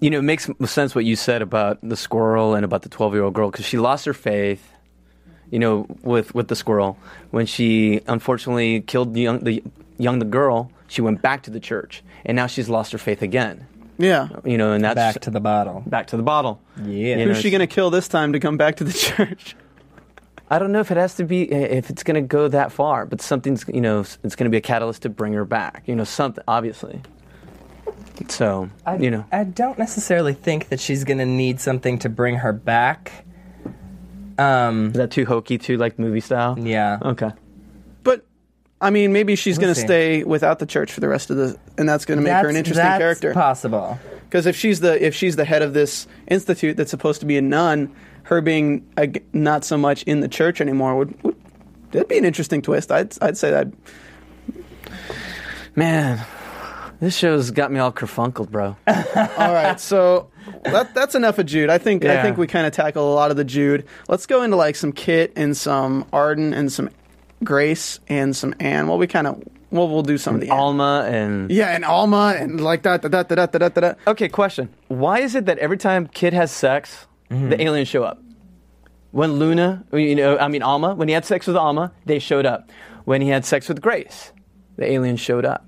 [0.00, 3.34] You know, it makes sense what you said about the squirrel and about the 12-year-old
[3.34, 4.68] girl because she lost her faith.
[5.50, 6.98] You know, with with the squirrel
[7.30, 9.62] when she unfortunately killed the young the
[9.98, 13.20] young the girl, she went back to the church, and now she's lost her faith
[13.20, 13.66] again.
[13.98, 14.28] Yeah.
[14.44, 15.82] You know, and that's Back to the bottle.
[15.86, 16.60] back to the bottle.
[16.78, 17.18] Yeah.
[17.18, 19.54] You Who's know, she going to kill this time to come back to the church?
[20.52, 23.06] I don't know if it has to be if it's going to go that far,
[23.06, 25.82] but something's you know it's going to be a catalyst to bring her back.
[25.86, 27.00] You know, something obviously.
[28.28, 32.08] So I, you know, I don't necessarily think that she's going to need something to
[32.08, 33.24] bring her back.
[34.38, 34.86] Um.
[34.88, 36.58] is that too hokey, too like movie style?
[36.58, 36.98] Yeah.
[37.02, 37.30] Okay.
[38.02, 38.24] But
[38.80, 39.86] I mean, maybe she's We'll going to see.
[39.86, 42.48] stay without the church for the rest of the, and that's going to make her
[42.48, 43.32] an That's- interesting that's character.
[43.32, 43.98] Possible.
[44.24, 47.36] Because if she's the if she's the head of this institute that's supposed to be
[47.36, 51.36] a nun, her being uh, not so much in the church anymore would, would
[51.90, 52.90] that'd be an interesting twist.
[52.90, 53.68] I'd I'd say that.
[55.74, 56.24] Man,
[57.00, 58.76] this show's got me all kerfunkled, bro.
[58.86, 60.28] All right, so
[60.64, 61.70] that, that's enough of Jude.
[61.70, 63.86] I think I think we kind of tackle a lot of the Jude.
[64.08, 66.90] Let's go into like some Kit and some Arden and some
[67.42, 68.86] Grace and some Anne.
[68.86, 72.36] Well, we kind of well we'll do some of the Alma and yeah, and Alma
[72.38, 73.02] and like that.
[73.02, 73.94] Da, da, da, da, da, da, da.
[74.06, 74.68] Okay, question.
[74.88, 77.48] Why is it that every time Kit has sex, Mm-hmm.
[77.50, 78.20] the aliens show up?
[79.10, 82.46] When Luna, you know, I mean Alma, when he had sex with Alma, they showed
[82.46, 82.70] up.
[83.04, 84.32] When he had sex with Grace,
[84.76, 85.66] the aliens showed up.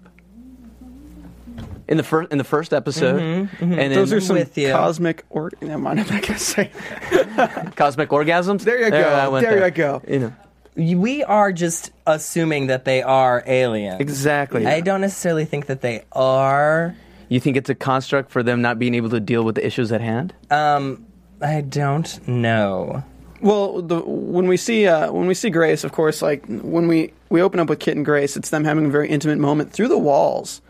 [1.87, 5.24] In the first in the first episode, and then Mm-hmm, Those are some with cosmic
[5.29, 6.00] or never mind.
[6.00, 6.70] I'm not gonna say.
[7.77, 8.62] cosmic orgasms.
[8.62, 9.03] There you go.
[9.03, 10.00] I went There you go.
[10.09, 10.33] You know
[10.77, 14.00] We are just assuming that they are aliens.
[14.00, 14.66] exactly.
[14.66, 16.96] I don't necessarily think that they are.
[17.29, 19.92] You think it's a construct for them not being able to deal with the issues
[19.92, 20.33] at hand?
[20.50, 21.05] Um,
[21.45, 23.05] I don't know.
[23.43, 27.13] Well, the, when we see uh, when we see Grace, of course, like when we
[27.29, 29.89] we open up with Kit and Grace, it's them having a very intimate moment through
[29.89, 30.63] the walls.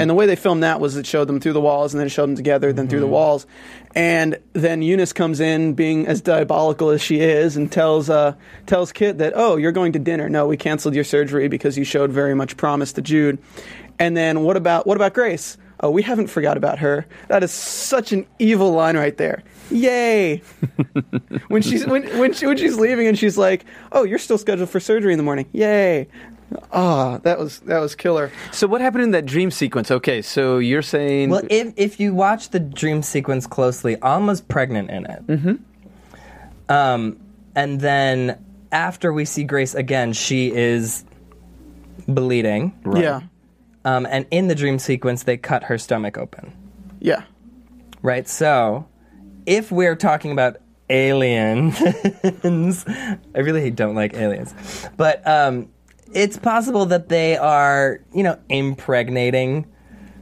[0.00, 2.08] And the way they filmed that was it showed them through the walls, and then
[2.08, 3.46] it showed them together, then through the walls,
[3.94, 8.34] and then Eunice comes in, being as diabolical as she is, and tells uh,
[8.66, 10.28] tells Kit that oh, you're going to dinner.
[10.28, 13.38] No, we canceled your surgery because you showed very much promise to Jude.
[14.00, 15.56] And then what about what about Grace?
[15.82, 17.06] Oh, we haven't forgot about her.
[17.28, 19.42] That is such an evil line right there.
[19.70, 20.42] Yay!
[21.48, 24.68] when she's when when, she, when she's leaving and she's like, "Oh, you're still scheduled
[24.68, 26.08] for surgery in the morning." Yay!
[26.72, 28.30] Ah, that was that was killer.
[28.52, 29.90] So what happened in that dream sequence?
[29.90, 34.90] Okay, so you're saying Well, if if you watch the dream sequence closely, Alma's pregnant
[34.90, 35.26] in it.
[35.26, 36.72] Mm-hmm.
[36.72, 37.18] Um,
[37.54, 41.04] and then after we see Grace again, she is
[42.08, 42.78] bleeding.
[42.94, 43.22] Yeah,
[43.84, 46.52] Um, and in the dream sequence, they cut her stomach open.
[47.00, 47.24] yeah.
[48.02, 48.26] Right.
[48.26, 48.86] So,
[49.44, 50.56] if we're talking about
[50.88, 51.76] aliens,
[52.44, 54.54] I really don't like aliens,
[54.96, 55.68] but um,
[56.12, 59.66] it's possible that they are, you know, impregnating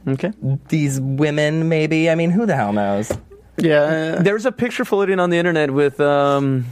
[0.07, 0.33] okay.
[0.67, 1.69] these women.
[1.69, 2.09] Maybe.
[2.09, 3.11] I mean, who the hell knows?
[3.57, 6.65] Yeah, There's a picture floating on the internet with um,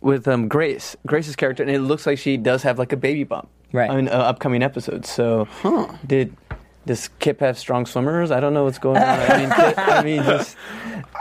[0.00, 3.24] with um, Grace, Grace's character, and it looks like she does have like a baby
[3.24, 3.48] bump.
[3.72, 3.90] Right.
[3.90, 5.08] In uh, upcoming episodes.
[5.10, 5.48] So,
[6.06, 6.36] did
[6.84, 8.30] does Kip have strong swimmers?
[8.30, 9.02] I don't know what's going on.
[9.04, 10.56] I mean, Kip, I mean, just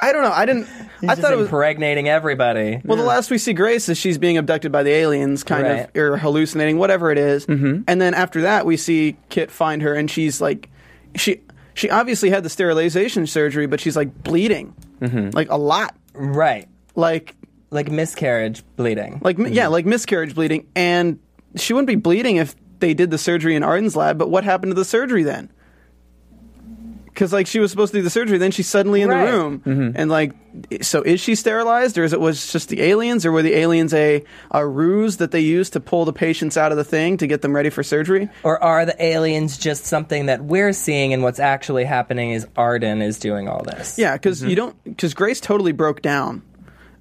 [0.02, 0.32] I don't know.
[0.32, 0.66] I didn't.
[1.00, 2.82] He's I just thought it was impregnating everybody.
[2.84, 5.90] Well, the last we see Grace is she's being abducted by the aliens, kind Right.
[5.90, 7.46] of, or hallucinating, whatever it is.
[7.46, 7.84] Mm-hmm.
[7.88, 10.70] And then after that, we see Kit find her, and she's like,
[11.16, 11.42] she
[11.74, 16.68] she obviously had the sterilization surgery, but she's like bleeding, like a lot, Right.
[16.96, 17.36] like
[17.70, 19.22] Like miscarriage bleeding.
[19.24, 21.20] like mi- yeah, like miscarriage bleeding, and
[21.56, 24.18] she wouldn't be bleeding if they did the surgery in Arden's lab.
[24.18, 25.52] But what happened to the surgery then?
[27.06, 29.26] Because like she was supposed to do the surgery, then she's suddenly in Right.
[29.26, 29.90] the room, mm-hmm.
[29.96, 30.32] and like,
[30.82, 33.94] so is she sterilized, or is it was just the aliens, or were the aliens
[33.94, 37.28] a a ruse that they used to pull the patients out of the thing to
[37.28, 38.30] get them ready for surgery?
[38.44, 43.02] Or are the aliens just something that we're seeing and what's actually happening is Arden
[43.02, 44.00] is doing all this?
[44.00, 44.50] Yeah, because mm-hmm.
[44.50, 46.42] you don't because Grace totally broke down.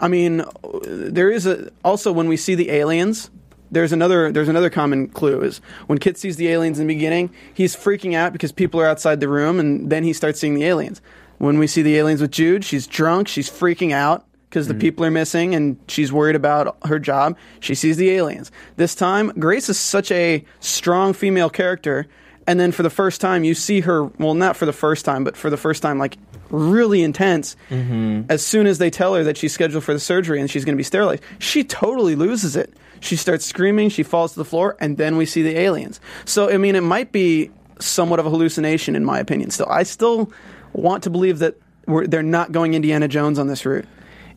[0.00, 0.44] I mean,
[0.84, 3.30] there is a also when we see the aliens.
[3.70, 7.30] There's another there's another common clue is when Kit sees the aliens in the beginning,
[7.54, 10.64] he's freaking out because people are outside the room, and then he starts seeing the
[10.64, 11.00] aliens.
[11.38, 14.80] When we see the aliens with Jude, she's drunk, she's freaking out because the mm.
[14.80, 17.36] people are missing, and she's worried about her job.
[17.60, 18.50] She sees the aliens.
[18.76, 22.08] This time, Grace is such a strong female character,
[22.46, 24.04] and then for the first time, you see her.
[24.04, 26.18] Well, not for the first time, but for the first time, like
[26.50, 27.56] really intense.
[27.70, 28.22] Mm-hmm.
[28.28, 30.74] As soon as they tell her that she's scheduled for the surgery and she's going
[30.74, 32.74] to be sterilized, she totally loses it.
[33.00, 36.00] She starts screaming, she falls to the floor, and then we see the aliens.
[36.24, 39.50] So, I mean, it might be somewhat of a hallucination, in my opinion.
[39.50, 40.30] Still, I still
[40.72, 43.86] want to believe that we're, they're not going Indiana Jones on this route,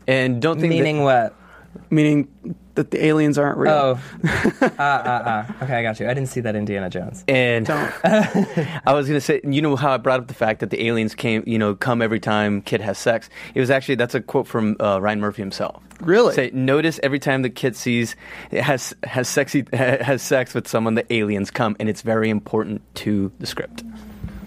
[0.06, 1.90] And don't think Meaning that, what?
[1.90, 2.28] meaning
[2.74, 3.72] that the aliens aren't real.
[3.72, 4.00] Oh.
[4.76, 5.64] Ah, ah, ah.
[5.64, 6.08] Okay, I got you.
[6.08, 7.24] I didn't see that in Indiana Jones.
[7.28, 10.86] And I was gonna say, you know how I brought up the fact that the
[10.86, 13.28] aliens came, you know, come every time Kit has sex.
[13.54, 15.82] It was actually that's a quote from uh, Ryan Murphy himself.
[16.00, 16.34] Really?
[16.34, 18.16] Say, notice every time the kid sees
[18.50, 23.30] has has sexy has sex with someone, the aliens come, and it's very important to
[23.38, 23.84] the script.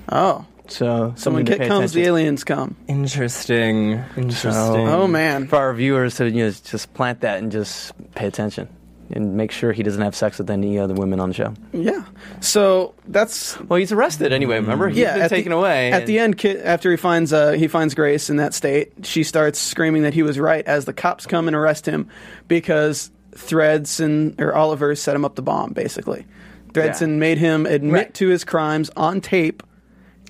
[0.10, 0.46] Oh.
[0.72, 2.76] So So when something to Kit comes, the aliens come.
[2.88, 4.04] Interesting.
[4.16, 4.54] Interesting.
[4.88, 5.48] Oh, man.
[5.48, 8.68] for our viewers to you know, just plant that and just pay attention
[9.10, 11.54] and make sure he doesn't have sex with any other women on the show.
[11.72, 12.04] Yeah.
[12.42, 14.56] So that's Well, he's arrested anyway.
[14.58, 15.92] Remember, he's yeah, been taken the, away.
[15.94, 18.92] At and- the end, Kit, after he finds uh, he finds Grace in that state,
[19.04, 22.10] she starts screaming that he was right as the cops come and arrest him
[22.50, 25.72] because Thredson or Oliver set him up the bomb.
[25.72, 26.26] Basically,
[26.74, 27.16] Thredson Yeah.
[27.16, 28.14] made him admit Right.
[28.16, 29.64] to his crimes on tape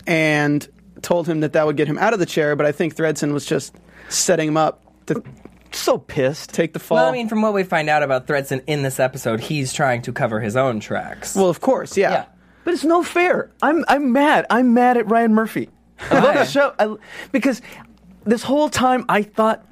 [0.08, 0.68] and
[1.02, 2.56] told him that that would get him out of the chair.
[2.56, 3.76] But I think Thredson was just
[4.10, 5.22] setting him up to
[5.72, 6.54] so pissed.
[6.54, 6.96] take the fall.
[6.96, 10.02] Well, I mean, from what we find out about Thredson in this episode, he's trying
[10.04, 11.36] to cover his own tracks.
[11.36, 12.12] well, of course, yeah.
[12.12, 12.26] yeah.
[12.64, 13.52] But it's no fair.
[13.62, 14.46] I'm I'm mad.
[14.50, 15.70] I'm mad at Ryan Murphy.
[16.12, 16.96] I love the show I,
[17.32, 17.62] because
[18.26, 19.66] this whole time I thought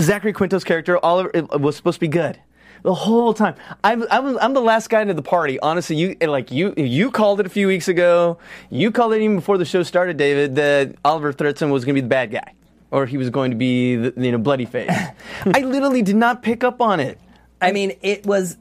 [0.00, 2.38] Zachary Quinto's character Oliver it was supposed to be good.
[2.82, 5.58] The whole time, I'm I'm, I'm the last guy into the party.
[5.60, 8.38] Honestly, you like you you called it a few weeks ago.
[8.70, 10.56] You called it even before the show started, David.
[10.56, 12.54] That Oliver Thredson was going to be the bad guy,
[12.90, 14.90] or he was going to be the you know bloody face.
[15.44, 17.20] I literally did not pick up on it.
[17.60, 18.56] I mean, it was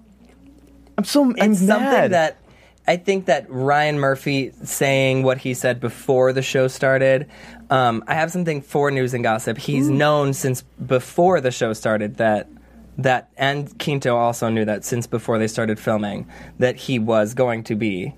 [0.97, 2.11] I'm so I'm it's something mad.
[2.11, 2.37] that
[2.87, 7.27] I think that Ryan Murphy saying what he said before the show started.
[7.71, 9.57] Um, I have something for news and gossip.
[9.57, 12.49] He's known since before the show started that
[12.97, 16.27] that, and Quinto also knew that since before they started filming
[16.59, 18.13] that he was going to be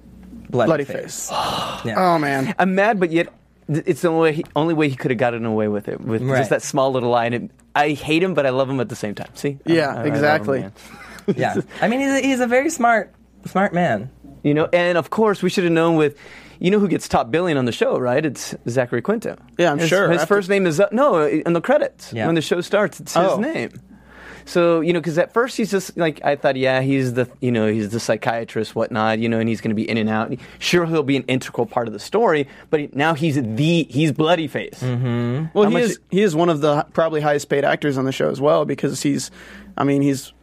[0.50, 1.30] bloody, Bloody face.
[1.30, 1.32] face.
[1.86, 1.96] Yeah.
[1.98, 2.54] Oh man.
[2.60, 3.28] I'm mad, but yet
[3.68, 6.00] th- it's the only way he, only way he could have gotten away with it
[6.02, 6.38] with Right.
[6.40, 7.34] just that small little line.
[7.34, 9.30] And I hate him, but I love him at the same time.
[9.36, 9.58] See?
[9.66, 10.60] Yeah, I- I love him, exactly.
[10.62, 10.72] man.
[11.36, 11.56] yeah.
[11.82, 13.14] I mean, he's a, he's a very smart
[13.46, 14.10] smart man.
[14.44, 16.18] you know, and of course we should have known with.
[16.60, 18.26] You know who gets top billing on the show, right?
[18.26, 19.36] It's Zachary Quinto.
[19.58, 20.10] Yeah, I'm his, sure.
[20.10, 22.26] His After- first name is uh, no in the credits Yeah.
[22.28, 23.02] when the show starts.
[23.02, 23.38] It's his Oh.
[23.38, 23.72] name.
[24.46, 27.52] So you know, because at first he's just like I thought, yeah, he's the you
[27.52, 30.34] know he's the psychiatrist, whatnot, you know, and he's going to be in and out.
[30.60, 34.48] Sure, he'll be an integral part of the story, but now he's the he's bloody
[34.48, 34.82] face.
[34.82, 35.46] Mm-hmm.
[35.54, 38.06] Well, How he much- is he is one of the probably highest paid actors on
[38.06, 39.32] the show as well because he's,
[39.78, 40.34] I mean he's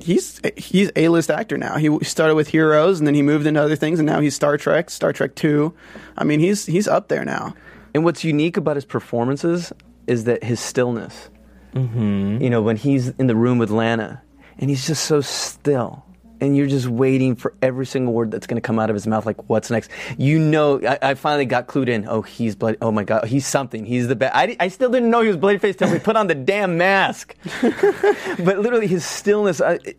[0.00, 1.76] he's he's a list actor now.
[1.76, 4.56] He started with Heroes and then he moved into other things and now he's Star
[4.56, 5.74] Trek, Star Trek Two.
[6.16, 7.54] I mean he's he's up there now.
[7.94, 9.72] And what's unique about his performances
[10.06, 11.28] is that his stillness.
[11.74, 12.42] Mm-hmm.
[12.42, 14.22] You know, when he's in the room with Lana,
[14.58, 16.04] and he's just so still,
[16.40, 19.06] and you're just waiting for every single word that's going to come out of his
[19.06, 19.26] mouth.
[19.26, 19.90] Like, what's next?
[20.18, 22.08] You know, I, I finally got clued in.
[22.08, 22.78] Oh, he's bloody.
[22.80, 23.84] Oh my God, he's something.
[23.84, 24.34] He's the best.
[24.34, 26.78] I, I still didn't know he was bloody face till we put on the damn
[26.78, 27.34] mask.
[27.62, 29.60] but literally, his stillness.
[29.60, 29.98] I, it,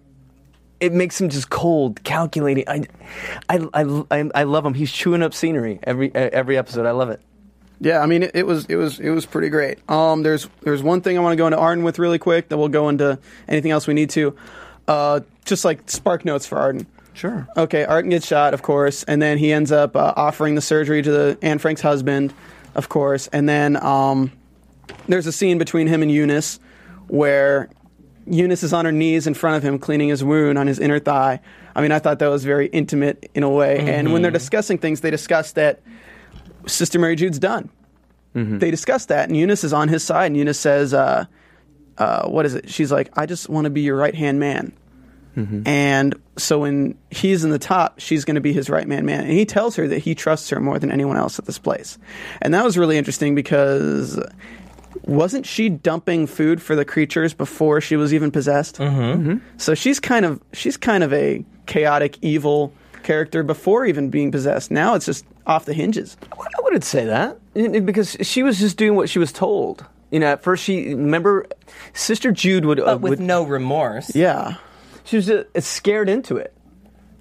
[0.80, 2.64] it makes him just cold, calculating.
[2.68, 2.84] I,
[3.48, 4.74] I, I, I, I love him.
[4.74, 6.88] He's chewing up scenery every every episode.
[6.88, 7.22] I love it.
[7.82, 9.80] Yeah, I mean it, it was it was it was pretty great.
[9.90, 12.48] Um, there's there's one thing I want to go into Arden with really quick.
[12.48, 13.18] Then we'll go into
[13.48, 14.36] anything else we need to.
[14.88, 16.86] Uh, just like spark notes for Arden.
[17.14, 17.48] Sure.
[17.58, 21.02] Okay, Arden gets shot, of course, and then he ends up uh, offering the surgery
[21.02, 22.34] to the Anne Frank's husband,
[22.76, 24.32] of course, and then um,
[25.08, 26.60] there's a scene between him and Eunice
[27.08, 27.70] where
[28.28, 31.00] Eunice is on her knees in front of him cleaning his wound on his inner
[31.00, 31.42] thigh.
[31.76, 33.80] I mean, I thought that was very intimate in a way.
[33.80, 35.82] And when they're discussing things, they discuss that
[36.68, 37.70] Sister Mary Jude's done.
[38.60, 41.26] They discuss that, and Eunice is on his side, and Eunice says, uh,
[41.98, 44.74] uh, "What is it?" She's like, "I just want to be your right hand man."
[45.66, 49.22] And so when he's in the top, she's going to be his right man man.
[49.22, 51.98] And he tells her that he trusts her more than anyone else at this place.
[52.42, 54.20] And that was really interesting because
[55.04, 58.78] wasn't she dumping food for the creatures before she was even possessed?
[58.78, 59.38] Mm-hmm.
[59.58, 62.74] So she's kind of she's kind of a chaotic, evil
[63.04, 64.72] character before even being possessed.
[64.72, 66.18] Now it's just off the hinges.
[66.32, 69.86] I wouldn't say that It- it- because she was just doing what she was told.
[70.12, 71.46] You know, at first she remember
[71.94, 74.14] Sister Jude would, uh, But with would no remorse.
[74.16, 74.56] Yeah.
[75.04, 76.54] she was uh, scared into it.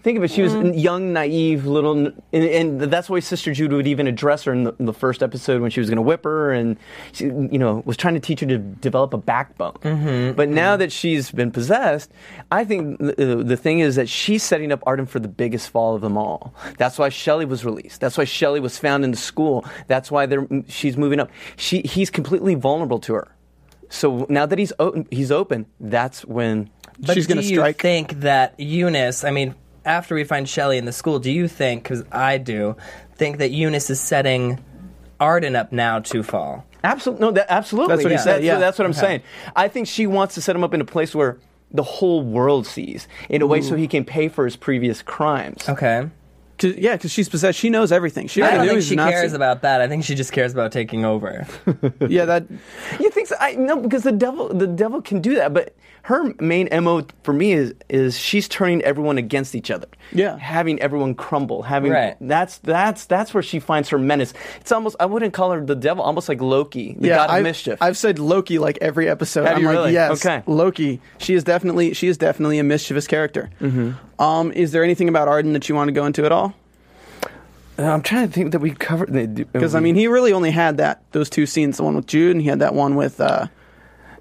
[0.03, 0.31] Think of it.
[0.31, 0.71] She was Mm-hmm.
[0.71, 4.65] a young, naive little, and, and that's why Sister Jude would even address her in
[4.65, 6.77] the, in the first episode when she was going to whip her, and
[7.13, 9.75] she, you know, was trying to teach her to develop a backbone.
[9.83, 10.37] Mm-hmm.
[10.37, 12.11] But now that she's been possessed,
[12.51, 15.95] I think the, the thing is that she's setting up Arden for the biggest fall
[15.95, 16.55] of them all.
[16.79, 18.01] That's why Shelley was released.
[18.01, 19.65] That's why Shelley was found in the school.
[19.87, 21.31] That's why they're, she's moving up.
[21.57, 23.29] She, he's completely vulnerable to her.
[23.91, 26.71] So now that he's o- he's open, that's when
[27.01, 27.81] But She's gonna you strike.
[27.83, 29.25] think that Eunice?
[29.25, 31.83] I mean, after we find Shelley in the school, do you think?
[31.83, 32.77] Because I do
[33.17, 34.59] think that Eunice is setting
[35.19, 36.65] Arden up now to fall.
[36.83, 37.95] Absolutely, no, that, absolutely.
[37.97, 38.59] That's what he said, That's, yeah.
[38.59, 39.01] that's what I'm Okay.
[39.01, 39.23] saying.
[39.55, 41.37] I think she wants to set him up in a place where
[41.73, 45.69] the whole world sees, in a way, so he can pay for his previous crimes.
[45.69, 46.09] Okay.
[46.59, 47.59] 'Cause- yeah, because she's possessed.
[47.59, 48.27] She knows everything.
[48.29, 49.13] She I already don't knew think she Nazi.
[49.13, 49.81] cares about that.
[49.81, 51.47] I think she just cares about taking over.
[52.09, 52.45] yeah, that
[52.99, 53.37] You think so?
[53.41, 55.55] I no, because the devil, the devil can do that.
[55.55, 59.87] But her main mo for me is is she's turning everyone against each other.
[60.13, 60.37] Yeah.
[60.39, 61.63] having everyone crumble.
[61.63, 62.17] Having Right.
[62.21, 64.33] that's that's that's where she finds her menace.
[64.61, 67.37] It's almost I wouldn't call her the devil, almost like Loki, the yeah, god of
[67.37, 67.79] I've, mischief.
[67.81, 69.45] I've said Loki like every episode.
[69.45, 69.93] Have I'm you like, really?
[69.93, 70.43] yes, Okay.
[70.47, 71.01] Loki.
[71.19, 73.51] She is definitely she is definitely a mischievous character.
[73.61, 74.23] Mm-hmm.
[74.23, 76.55] Um, is there anything about Arden that you want to go into at all?
[77.79, 79.13] Uh, I'm trying to think that we covered
[79.53, 81.79] Because I mean, he really only had that those two scenes.
[81.79, 83.21] The one with Jude, and he had that one with.
[83.21, 83.47] Uh,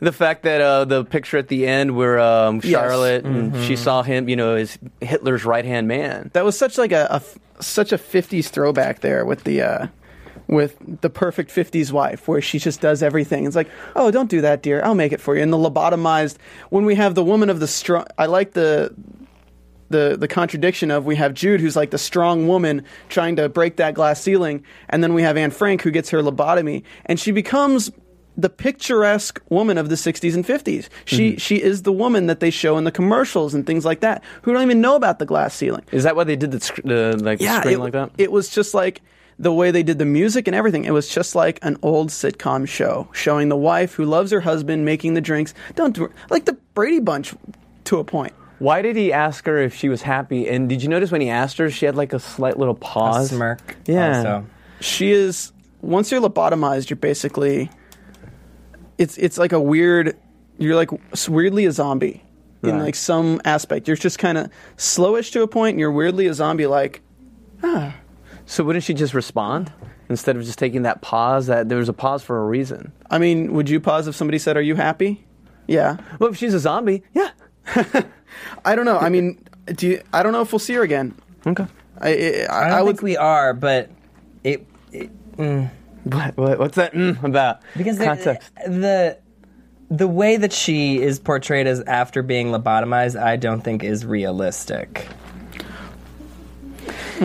[0.02, 2.72] The fact that uh, the picture at the end where um, Yes.
[2.72, 6.30] Charlotte and she saw him, you know, as Hitler's right hand man.
[6.34, 9.62] that was such like a, a such a '50s throwback there with the.
[9.62, 9.88] Uh,
[10.48, 13.46] with the perfect 50s wife where she just does everything.
[13.46, 14.82] It's like, oh, don't do that, dear.
[14.84, 15.44] I'll make it for you.
[15.44, 16.38] And the lobotomized,
[16.72, 18.92] when we have the woman of the strong, I like the,
[19.90, 23.76] the, the contradiction of we have Jude, who's like the strong woman trying to break
[23.76, 24.64] that glass ceiling.
[24.90, 26.82] And then we have Anne Frank, who gets her lobotomy.
[27.06, 27.92] And she becomes
[28.42, 30.88] the picturesque woman of the 60s and 50s.
[31.06, 31.38] She, mm-hmm.
[31.38, 34.54] she is the woman that they show in the commercials and things like that, who
[34.54, 37.20] don't even know about the glass ceiling Is that why they did the, sc- the
[37.22, 38.12] like the yeah, screen it, like that?
[38.18, 39.02] it was just like
[39.38, 40.86] the way they did the music and everything.
[40.86, 44.86] It was just like an old sitcom show, showing the wife who loves her husband
[44.86, 45.54] making the drinks.
[45.76, 47.34] Don't do like the Brady Bunch
[47.86, 48.34] to a point.
[48.60, 50.50] Why did he ask her if she was happy?
[50.50, 52.78] And did you notice when he asked her, she had like a slight little A
[52.78, 53.30] pause?
[53.30, 53.78] smirk.
[53.86, 54.18] Yeah.
[54.18, 54.46] Also.
[54.82, 57.70] She is once you're lobotomized, you're basically
[59.00, 60.16] it's it's like a weird.
[60.60, 60.90] You're like
[61.28, 62.22] weirdly a zombie
[62.62, 62.82] in Right.
[62.84, 63.88] like some aspect.
[63.88, 66.68] You're just kind of slowish to a point, and you're weirdly a zombie.
[66.68, 67.02] Like
[67.64, 67.96] ah.
[68.46, 69.72] So wouldn't she just respond
[70.10, 71.48] instead of just taking that pause?
[71.48, 72.92] That there was a pause for a reason.
[73.10, 75.26] I mean, would you pause if somebody said, "Are you happy?"
[75.68, 75.98] Yeah.
[76.20, 77.30] Well, if she's a zombie, yeah.
[78.66, 78.98] I don't know.
[78.98, 81.14] I mean, do you, I don't know if we'll see her again.
[81.46, 81.68] Okay.
[82.02, 82.14] I, I,
[82.50, 82.96] I don't I would.
[82.98, 83.90] think we are, but
[84.44, 85.12] it, it
[86.12, 87.62] What, what, what's that mm, about?
[87.78, 88.52] because the- context.
[88.66, 89.18] the
[89.92, 95.08] the way that she is portrayed as after being lobotomized, I don't think is realistic.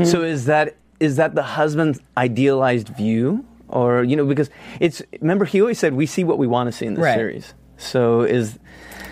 [0.04, 5.44] So is that is that the husband's idealized view, or you know, because it's remember
[5.44, 7.14] he always said we see what we want to see in the Right.
[7.14, 7.54] series.
[7.76, 8.58] So is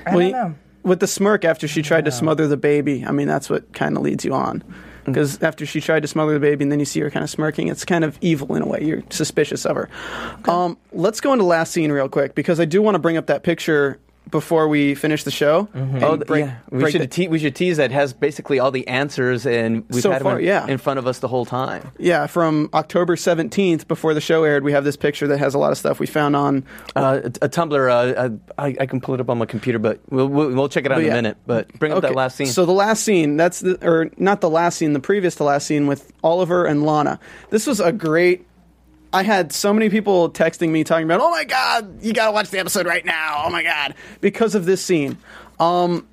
[0.06, 0.54] I well, don't know.
[0.82, 3.96] With the smirk after she tried to smother the baby, I mean, that's what kind
[3.96, 4.64] of leads you on.
[5.04, 7.30] Because after she tried to smother the baby, and then you see her kind of
[7.30, 8.82] smirking, it's kind of evil in a way.
[8.82, 9.88] You're suspicious of her.
[10.48, 13.26] Um, let's go into last scene real quick because I do want to bring up
[13.26, 13.98] that picture
[14.30, 15.68] before we finish the show.
[15.74, 18.58] and oh break- yeah, we should the- te- we should tease that it has basically
[18.58, 20.66] all the answers and we've So had far, them in, yeah.
[20.66, 21.90] in front of us the whole time.
[21.98, 25.58] Yeah, from October 17th, before the show aired, we have this picture that has a
[25.58, 26.64] lot of stuff we found on
[26.96, 29.78] Uh, a, a Tumblr, uh, uh, I, I can pull it up on my computer,
[29.78, 31.12] but we'll, we'll, we'll check it out in yeah.
[31.12, 31.36] a minute.
[31.46, 32.46] But bring up that last scene.
[32.46, 35.66] So the last scene, that's the, or not the last scene, the previous to last
[35.66, 37.18] scene with Oliver and Lana.
[37.50, 38.46] This was a great.
[39.12, 42.50] I had so many people texting me talking about, "Oh my god, you gotta watch
[42.50, 45.18] the episode right now!" Oh my god, because of this scene.
[45.60, 46.06] Um,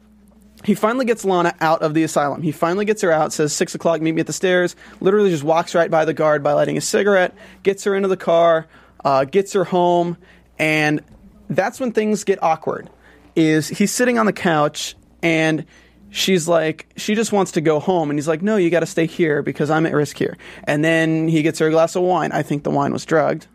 [0.65, 2.41] he finally gets Lana out of the asylum.
[2.41, 3.31] He finally gets her out.
[3.31, 4.75] Says six o'clock, meet me at the stairs.
[4.99, 7.33] Literally just walks right by the guard by lighting a cigarette.
[7.63, 8.67] Gets her into the car.
[9.03, 10.17] Uh, gets her home.
[10.57, 11.01] and
[11.49, 12.89] that's when things get awkward.
[13.35, 15.65] Is he's sitting on the couch and
[16.11, 18.85] she's like she just wants to go home and he's like no you got to
[18.85, 20.37] stay here because i'm at risk here.
[20.63, 22.31] And then he gets her a glass of wine.
[22.31, 23.47] I think the wine was drugged.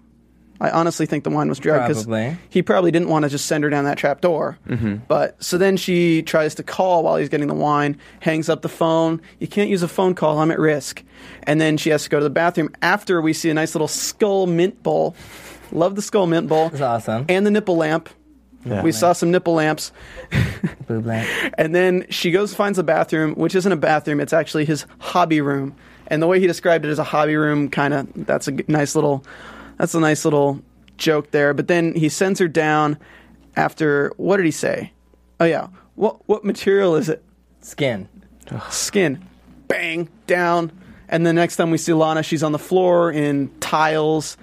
[0.61, 3.65] I honestly think the wine was drugged because he probably didn't want to just send
[3.65, 4.57] her down that trap door.
[4.69, 4.97] Mm-hmm.
[5.09, 8.69] But so then she tries to call while he's getting the wine hangs up the
[8.69, 9.21] phone.
[9.41, 11.03] You can't use a phone call i'm at risk.
[11.43, 13.89] And then she has to go to the bathroom after we see a nice little
[13.89, 15.17] skull mint bowl.
[15.73, 16.69] Love the skull mint bowl.
[16.69, 17.27] It's awesome.
[17.29, 18.09] and the nipple lamp
[18.65, 19.93] we saw some nipple lamps
[20.89, 21.55] Boob lamp.
[21.59, 25.41] and then she goes finds the bathroom, which isn't a bathroom; it's actually his hobby
[25.41, 25.75] room.
[26.07, 28.95] And the way he described it as a hobby room, kind of that's a nice
[28.95, 29.25] little,
[29.79, 30.61] that's a nice little
[30.99, 31.55] joke there.
[31.55, 32.99] But then he sends her down
[33.57, 34.93] after what did he say?
[35.41, 37.23] Oh yeah, what what material is it?
[37.61, 38.09] Skin.
[38.71, 39.25] Skin.
[39.69, 40.71] Bang down.
[41.09, 44.37] And the next time we see Lana, she's on the floor in tiles,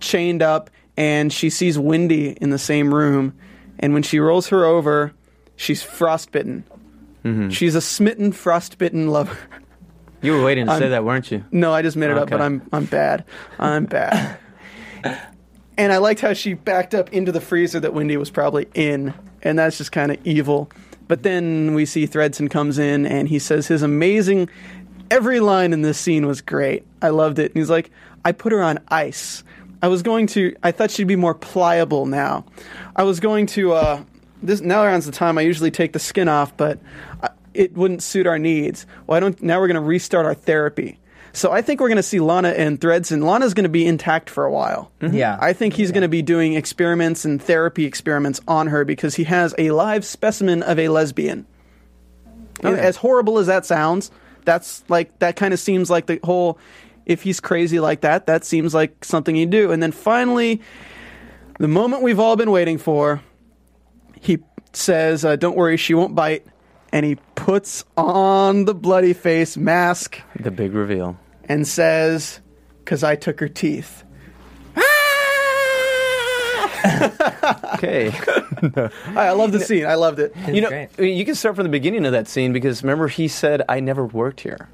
[0.00, 3.34] chained up, and she sees Wendy in the same room.
[3.80, 5.12] And when she rolls her over,
[5.56, 6.64] she's frostbitten.
[7.24, 7.48] Mm-hmm.
[7.48, 9.36] She's a smitten, frostbitten lover.
[10.22, 11.42] You were waiting to say I'm- that, weren't you?
[11.50, 13.24] No, I just made it up, but I'm I'm bad.
[13.58, 14.36] I'm bad.
[15.78, 19.14] and I liked how she backed up into the freezer that Wendy was probably in,
[19.42, 20.70] and that's just kind of evil.
[21.08, 24.50] But then we see Thredson comes in and he says his amazing
[25.10, 26.84] every line in this scene was great.
[27.02, 27.52] I loved it.
[27.52, 27.90] And he's like,
[28.24, 29.42] I put her on ice.
[29.82, 32.44] I was going to I thought she'd be more pliable now.
[32.94, 34.04] I was going to uh
[34.42, 36.78] this now around the time I usually take the skin off, but
[37.22, 38.86] I, it wouldn't suit our needs.
[39.06, 40.98] Why don't now we're going to restart our therapy?
[41.32, 43.22] So I think we're going to see Lana and Thredson.
[43.22, 44.90] Lana's going to be intact for a while.
[45.00, 45.38] Yeah.
[45.40, 49.24] I think he's going to be doing experiments and therapy experiments on her because he
[49.24, 51.46] has a live specimen of a lesbian.
[52.62, 54.10] And As horrible as that sounds,
[54.44, 56.58] that's like that kind of seems like the whole.
[57.06, 59.72] If he's crazy like that, that seems like something he'd do.
[59.72, 60.60] And then finally,
[61.58, 63.20] the moment we've all been waiting for,
[64.20, 64.38] he
[64.72, 66.46] says, uh, "Don't worry, she won't bite,"
[66.92, 71.18] and he puts on the bloody face mask The big reveal.
[71.48, 72.40] and says,
[72.84, 74.04] "Cause I took her teeth."
[77.74, 78.10] Okay.
[78.10, 79.86] I, I love the scene.
[79.86, 80.34] I loved it.
[80.48, 80.88] you know, great.
[80.98, 83.62] I mean, you can start from the beginning of that scene because remember he said,
[83.68, 84.68] "I never worked here."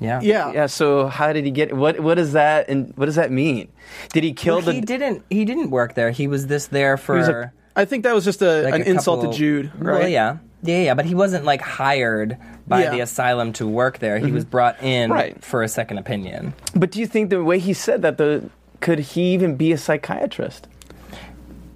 [0.00, 0.20] Yeah.
[0.22, 0.52] Yeah.
[0.52, 0.66] Yeah.
[0.66, 1.72] So how did he get?
[1.76, 3.68] What What does that and what does that mean?
[4.12, 4.72] Did he kill Well, the?
[4.74, 5.24] he didn't.
[5.30, 6.10] He didn't work there.
[6.10, 7.16] He was this there for.
[7.16, 9.70] was a- I think that was just a, like an a insult couple- to Jude,
[9.78, 10.00] right?
[10.00, 10.38] Well, yeah.
[10.62, 12.36] Yeah, yeah, but he wasn't like hired
[12.66, 12.86] by Yeah.
[12.86, 12.94] Mm-hmm.
[12.96, 14.18] the asylum to work there.
[14.18, 15.42] He was brought in Right.
[15.44, 16.52] for a second opinion.
[16.74, 19.78] But do you think the way he said that the could he even be a
[19.78, 20.66] psychiatrist?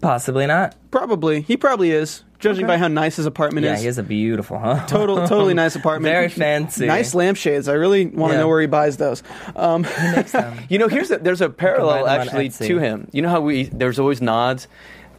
[0.01, 0.75] Possibly not.
[0.91, 1.43] Probably.
[1.43, 3.71] He probably is, judging by how nice his apartment is.
[3.71, 3.81] Yeah, is.
[3.81, 4.85] he has a beautiful, huh?
[4.87, 6.13] Total, totally nice apartment.
[6.13, 6.87] Very fancy.
[6.87, 7.69] Nice lampshades.
[7.69, 8.41] I really want to Yeah.
[8.41, 9.23] know where he buys those.
[9.57, 9.87] Um,
[10.69, 12.67] You know, here's a, there's a parallel them on actually Etsy.
[12.67, 13.09] to him.
[13.13, 14.69] You know how we there's always nods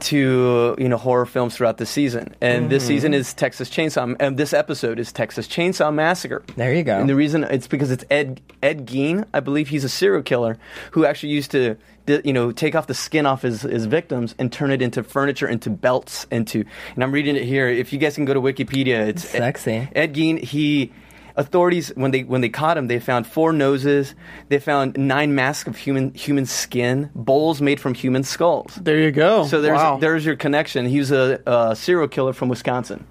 [0.04, 2.88] to you know horror films throughout the season, and this Mm-hmm.
[2.88, 6.44] season is Texas Chainsaw, and this episode is Texas Chainsaw Massacre.
[6.56, 7.00] There you go.
[7.00, 10.58] And the reason it's because it's Ed Ed Gein, I believe he's a serial killer
[10.92, 11.78] who actually used to
[12.08, 15.48] you know take off the skin off his, his victims and turn it into furniture,
[15.48, 16.66] into belts, into.
[16.96, 17.68] And I'm reading it here.
[17.70, 19.88] If you guys can go to Wikipedia, it's Sexy.
[19.96, 20.92] Ed Gein, he
[21.36, 24.16] authorities when they when they caught him, they found four noses,
[24.50, 28.76] they found nine masks of human human skin, bowls made from human skulls.
[28.76, 29.46] there you go.
[29.46, 29.98] So there's wow.
[29.98, 30.86] there's your connection.
[30.86, 33.06] He was a, a serial killer from Wisconsin.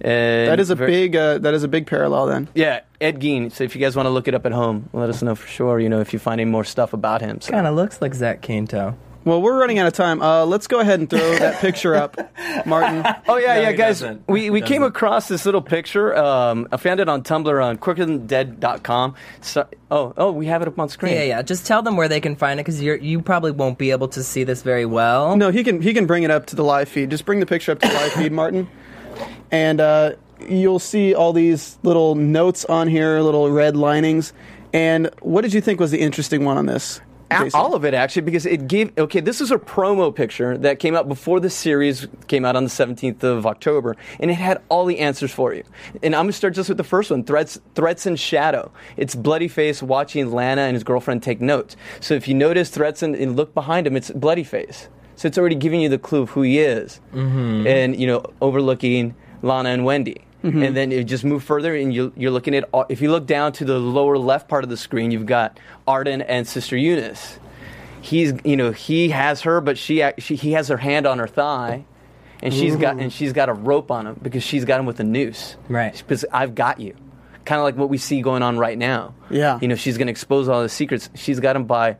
[0.00, 1.16] And that is a ver- big.
[1.16, 2.26] Uh, that is a big parallel.
[2.26, 2.48] Then.
[2.54, 3.50] yeah, Ed Gein.
[3.50, 5.48] So if you guys want to look it up at home, let us know for
[5.48, 5.80] sure.
[5.80, 7.40] You know if you find any more stuff about him.
[7.40, 7.50] So.
[7.50, 8.96] Kind of looks like Zach Quinto.
[9.26, 10.22] Well, we're running out of time.
[10.22, 12.16] Uh, let's go ahead and throw that picture up,
[12.64, 13.04] Martin.
[13.26, 13.98] Oh yeah, No, yeah, guys.
[14.00, 14.28] doesn't.
[14.28, 16.16] We we came across this little picture.
[16.16, 19.16] Um, I found it on Tumblr on quickerthandead.com.
[19.40, 21.14] So, oh oh, we have it up on screen.
[21.14, 21.42] Yeah, yeah.
[21.42, 24.06] Just tell them where they can find it because you you probably won't be able
[24.08, 25.36] to see this very well.
[25.36, 25.82] No, he can.
[25.82, 27.10] He can bring it up to the live feed.
[27.10, 28.68] Just bring the picture up to the live feed, Martin,
[29.50, 30.12] and uh,
[30.48, 34.32] you'll see all these little notes on here, little red linings.
[34.72, 37.00] And what did you think was the interesting one on this?
[37.30, 37.58] Jason?
[37.58, 38.96] All of it actually, because it gave.
[38.96, 42.64] Okay, this is a promo picture that came out before the series came out on
[42.64, 45.64] the 17th of October, and it had all the answers for you.
[46.02, 48.70] And I'm gonna start just with the first one: threats, Thredson shadow.
[48.96, 51.76] It's bloody face watching Lana and his girlfriend take notes.
[52.00, 54.88] So if you notice Thredson, and look behind him, it's bloody face.
[55.16, 57.66] So it's already giving you the clue of who he is, mm-hmm.
[57.66, 60.25] and you know, overlooking Lana and Wendy.
[60.46, 60.62] Mm-hmm.
[60.62, 62.68] And then you just move further, and you, you're looking at.
[62.88, 66.22] If you look down to the lower left part of the screen, you've got Arden
[66.22, 67.38] and Sister Eunice.
[68.00, 71.26] He's, you know, he has her, but she, she he has her hand on her
[71.26, 71.84] thigh,
[72.42, 75.00] and she's got and she's got a rope on him because she's got him with
[75.00, 75.56] a noose.
[75.68, 75.92] Right.
[75.96, 76.94] Because I've got you,
[77.44, 79.14] kind of like what we see going on right now.
[79.28, 79.58] Yeah.
[79.60, 81.10] You know, she's going to expose all the secrets.
[81.14, 81.96] She's got him by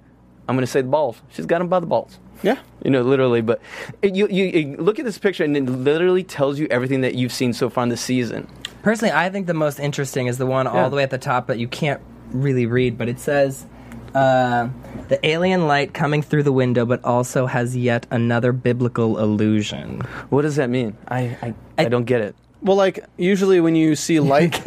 [0.48, 1.20] I'm going to say the balls.
[1.30, 2.18] She's got him by the balls.
[2.42, 2.58] Yeah.
[2.84, 3.40] You know, literally.
[3.40, 3.60] But
[4.02, 7.32] you, you, you look at this picture, and it literally tells you everything that you've
[7.32, 8.46] seen so far in the season.
[8.82, 10.72] Personally, I think the most interesting is the one Yeah.
[10.84, 13.66] all the way at the top that you can't really read, but it says
[14.14, 14.68] uh,
[15.08, 20.00] the alien light coming through the window, but also has yet another biblical illusion.
[20.30, 20.96] What does that mean?
[21.08, 22.36] I, I, I, don't get it.
[22.62, 24.64] Well, like usually when you see light,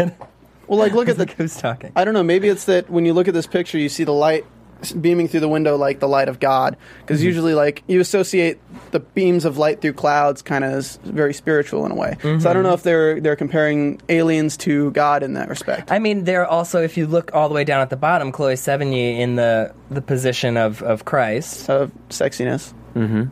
[0.68, 1.92] well, like look at the who's talking.
[1.96, 2.24] I don't know.
[2.24, 4.50] Maybe it's that when you look at this picture, you see the light s-
[5.00, 7.26] beaming through the window like the light of God, because Mhm.
[7.26, 8.60] usually like you associate
[8.92, 12.16] the beams of light through clouds kind of as very spiritual in a way.
[12.40, 15.92] So I don't know if they're they're comparing aliens to God in that respect.
[15.92, 18.54] I mean, they're also, if you look all the way down at the bottom, Chloe
[18.56, 22.74] Sevigny in the the position of of Christ of sexiness.
[22.96, 23.24] Mm-hmm.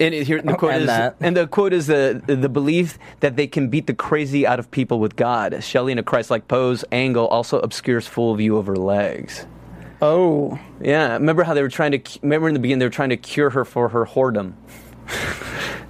[0.00, 1.14] And here the Oh, quote and is, that.
[1.20, 4.68] and the quote is the the belief that they can beat the crazy out of
[4.72, 5.62] people with God.
[5.62, 9.46] Shelley in a Christ-like pose angle also obscures full view of her legs.
[10.06, 11.14] Oh, yeah.
[11.14, 12.18] Remember how they were trying to?
[12.20, 14.52] Remember in the beginning they were trying to cure her for her whoredom.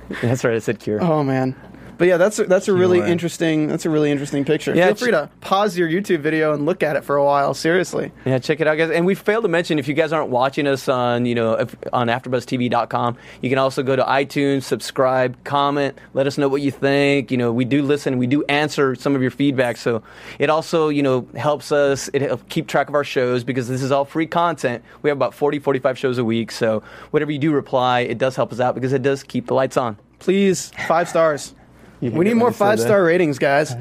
[0.22, 0.54] That's right.
[0.54, 1.02] I said cure.
[1.02, 1.56] Oh man.
[1.96, 4.74] But yeah, that's a, that's a really interesting that's a really interesting picture.
[4.74, 7.54] Yeah, Feel free to pause your YouTube video and look at it for a while.
[7.54, 8.12] Seriously.
[8.24, 8.90] Yeah, check it out, guys.
[8.90, 11.74] And we failed to mention if you guys aren't watching us on, you know, if,
[11.92, 16.70] on AfterBuzzTV.com, you can also go to iTunes, subscribe, comment, let us know what you
[16.70, 17.30] think.
[17.30, 20.02] You know, we do listen, we do answer some of your feedback, so
[20.38, 22.08] it also, you know, helps us.
[22.12, 24.84] It keep track of our shows because this is all free content.
[25.02, 28.36] We have about 40, 45 shows a week, so whatever you do reply, it does
[28.36, 29.96] help us out because it does keep the lights on.
[30.18, 31.54] Please, five stars.
[32.00, 32.84] You We need more when I five that.
[32.84, 33.74] star ratings, guys.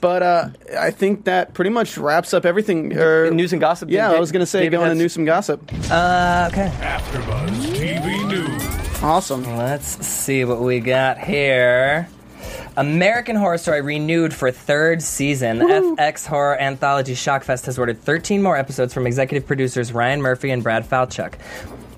[0.00, 0.48] But uh,
[0.78, 2.96] I think that pretty much wraps up everything.
[2.96, 3.88] Er, news and gossip.
[3.90, 5.62] Yeah, David- I was going to say David going to news and gossip.
[5.90, 6.70] Uh, okay.
[6.80, 9.02] AfterBuzz TV News.
[9.02, 9.44] Awesome.
[9.56, 12.08] Let's see what we got here.
[12.76, 15.58] American Horror Story renewed for third season.
[15.58, 20.62] FX Horror Anthology Shockfest has ordered 13 more episodes from executive producers Ryan Murphy and
[20.62, 21.34] Brad Falchuk.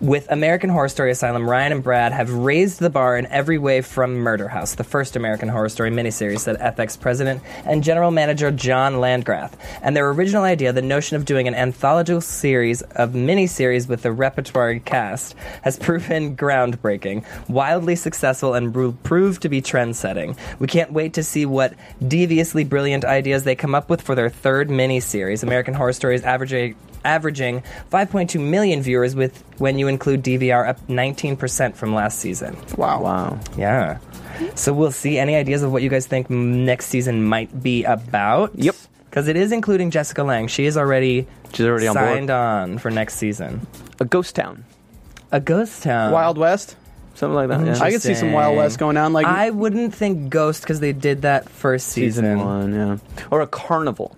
[0.02, 3.82] With American Horror Story Asylum, Ryan and Brad have raised the bar in every way
[3.82, 8.50] from Murder House, the first American Horror Story miniseries, said FX president and general manager
[8.50, 9.56] John Landgraf.
[9.80, 14.10] And their original idea, the notion of doing an anthological series of miniseries with a
[14.10, 20.36] repertory cast, has proven groundbreaking, wildly successful, and will prove to be trend setting.
[20.58, 21.74] We can't wait to see what
[22.04, 25.44] deviously brilliant ideas they come up with for their third miniseries.
[25.44, 26.24] American Horror Story is
[27.04, 32.56] averaging averaging 5.2 million viewers with when you include DVR up 19% from last season.
[32.76, 33.02] Wow.
[33.02, 33.40] Wow.
[33.56, 33.98] Yeah.
[34.54, 38.52] So we'll see any ideas of what you guys think next season might be about.
[38.54, 38.74] Yep.
[39.08, 40.48] Because it is including Jessica Lange.
[40.48, 42.06] She is already She's already on board.
[42.06, 43.66] signed on for next season.
[44.00, 44.64] A ghost town.
[45.30, 46.12] A ghost town.
[46.12, 46.76] Wild West.
[47.14, 47.66] Something like that.
[47.66, 47.84] Yeah.
[47.84, 49.12] I could see some Wild West going on.
[49.12, 52.24] Like I wouldn't think Ghost because they did that first season.
[52.24, 52.98] season one, yeah,
[53.30, 54.16] or a carnival,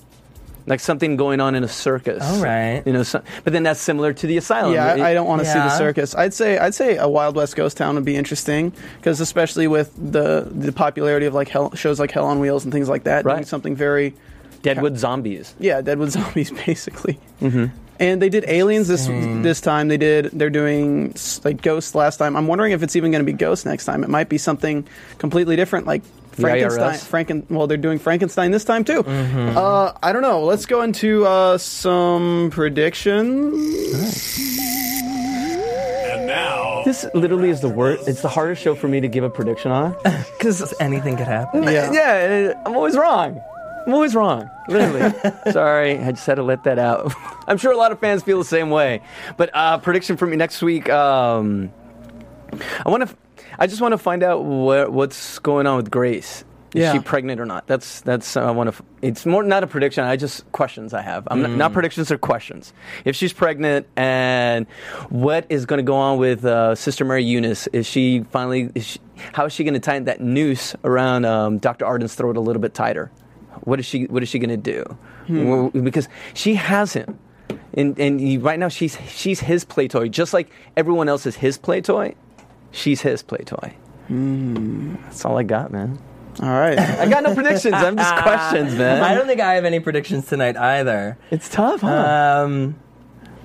[0.66, 2.22] like something going on in a circus.
[2.22, 2.82] All right.
[2.86, 4.72] you know, so, but then that's similar to the asylum.
[4.74, 6.14] Yeah, It- I, I don't want to see the circus.
[6.14, 9.92] I'd say I'd say a Wild West ghost town would be interesting because especially with
[9.96, 13.24] the the popularity of like hell, shows like Hell on Wheels and things like that,
[13.24, 14.14] doing something very
[14.62, 15.54] Deadwood zombies.
[15.58, 17.18] yeah, Deadwood zombies basically.
[17.42, 17.66] Mm-hmm.
[18.00, 19.86] And they did aliens this this time.
[19.88, 22.36] They did they're doing like ghosts last time.
[22.36, 24.02] I'm wondering if it's even going to be ghosts next time.
[24.02, 24.84] It might be something
[25.18, 26.94] completely different, like The Frankenstein.
[26.94, 27.08] IRS?
[27.08, 27.50] Franken.
[27.50, 29.02] Well, they're doing Frankenstein this time too.
[29.02, 29.56] Mm-hmm.
[29.56, 30.44] Uh, I don't know.
[30.44, 33.52] Let's go into uh, some predictions.
[36.10, 38.08] And now, This literally is the worst.
[38.08, 39.96] It's the hardest show for me to give a prediction on
[40.38, 41.62] Because anything could happen.
[41.64, 41.92] Yeah.
[41.92, 43.40] yeah, I'm always wrong.
[43.86, 44.48] I'm always wrong.
[44.68, 45.12] Literally.
[45.52, 47.12] Sorry, I just had to let that out.
[47.46, 49.02] I'm sure a lot of fans feel the same way.
[49.36, 50.88] But uh, prediction for me next week.
[50.88, 51.70] Um,
[52.84, 53.14] I want to.
[53.58, 56.44] I just want to find out what, what's going on with Grace.
[56.74, 56.92] Is Yeah.
[56.92, 57.68] she pregnant or not?
[57.68, 58.36] That's that's.
[58.36, 58.82] I want to.
[59.00, 60.02] It's more not a prediction.
[60.02, 61.28] I just questions I have.
[61.30, 62.72] I'm not, not predictions or questions.
[63.04, 64.66] If she's pregnant and
[65.08, 67.68] what is going to go on with uh, Sister Mary Eunice?
[67.68, 68.70] Is she finally?
[68.74, 68.98] Is she,
[69.34, 71.86] how is she going to tighten that noose around um, Dr.
[71.86, 73.12] Arden's throat a little bit tighter?
[73.60, 74.06] What is she?
[74.06, 74.98] What is she going to do?
[75.28, 77.20] Well, Because she has him,
[77.74, 81.36] and and he, right now she's she's his play toy, just like everyone else is
[81.36, 82.16] his play toy.
[82.74, 83.74] She's his play toy.
[84.08, 85.98] That's all I got, man.
[86.42, 86.78] All right.
[87.00, 87.74] I got no predictions.
[87.74, 89.02] I'm just questions, man.
[89.02, 91.16] I don't think I have any predictions tonight either.
[91.30, 92.44] It's tough, huh?
[92.44, 92.76] Um,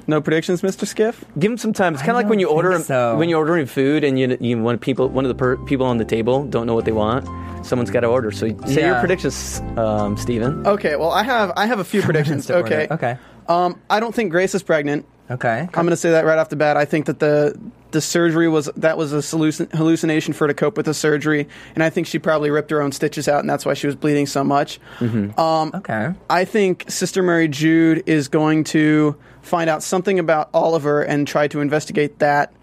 [0.08, 0.88] no predictions, Mr.
[0.88, 1.24] Skiff.
[1.38, 1.94] Give him some time.
[1.94, 3.16] It's kind of like when you order so.
[3.18, 5.98] when you're ordering food and you you want people one of the per, people on
[5.98, 7.28] the table don't know what they want.
[7.64, 8.32] Someone's got to order.
[8.32, 10.66] So say your predictions, um, Stephen.
[10.66, 10.96] Okay.
[10.96, 12.48] Well, I have I have a few predictions.
[12.48, 12.66] to order.
[12.66, 12.88] Okay.
[12.90, 13.18] Okay.
[13.48, 15.06] Um, I don't think Grace is pregnant.
[15.32, 15.60] Okay.
[15.62, 16.76] I'm going to say that right off the bat.
[16.78, 17.60] I think that the
[17.92, 21.48] the surgery was that was a hallucin- hallucination for her to cope with the surgery,
[21.76, 23.96] and I think she probably ripped her own stitches out, and that's why she was
[23.96, 24.80] bleeding so much.
[25.02, 26.14] Um, Okay.
[26.30, 31.48] I think Sister Mary Jude is going to find out something about Oliver and try
[31.48, 32.54] to investigate that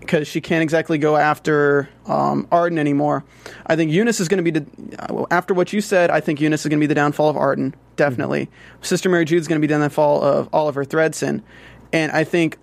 [0.00, 3.22] because she can't exactly go after um, Arden anymore.
[3.66, 6.10] I think Eunice is going to be the, after what you said.
[6.10, 7.74] I think Eunice is going to be the downfall of Arden.
[7.96, 8.48] Definitely,
[8.80, 11.42] Sister Mary Jude is going to be the downfall of Oliver Thredson,
[11.92, 12.58] and I think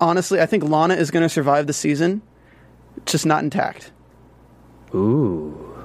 [0.00, 2.22] honestly, I think Lana is going to survive the season,
[3.06, 3.92] just not intact.
[4.94, 5.76] Ooh,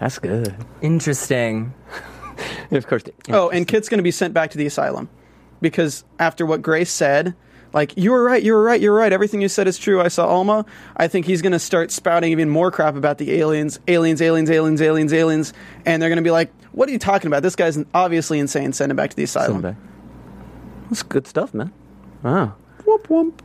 [0.00, 0.54] that's good.
[0.80, 1.74] Interesting.
[2.70, 3.04] of course.
[3.30, 5.08] Oh, and Kit's going to be sent back to the asylum
[5.60, 7.34] because after what Grace said,
[7.72, 9.12] like you were right, you were right, you were right.
[9.12, 10.00] Everything you said is true.
[10.00, 10.64] I saw Alma.
[10.96, 14.50] I think he's going to start spouting even more crap about the aliens, aliens, aliens,
[14.50, 15.52] aliens, aliens, aliens,
[15.84, 17.42] and they're going to be like, "What are you talking about?
[17.42, 18.72] This guy's obviously insane.
[18.72, 19.76] Send him back to the Send asylum."
[20.88, 20.98] Him back.
[20.98, 21.72] That's good stuff, man.
[22.22, 22.54] Wow.
[22.84, 23.42] Whoop whoop.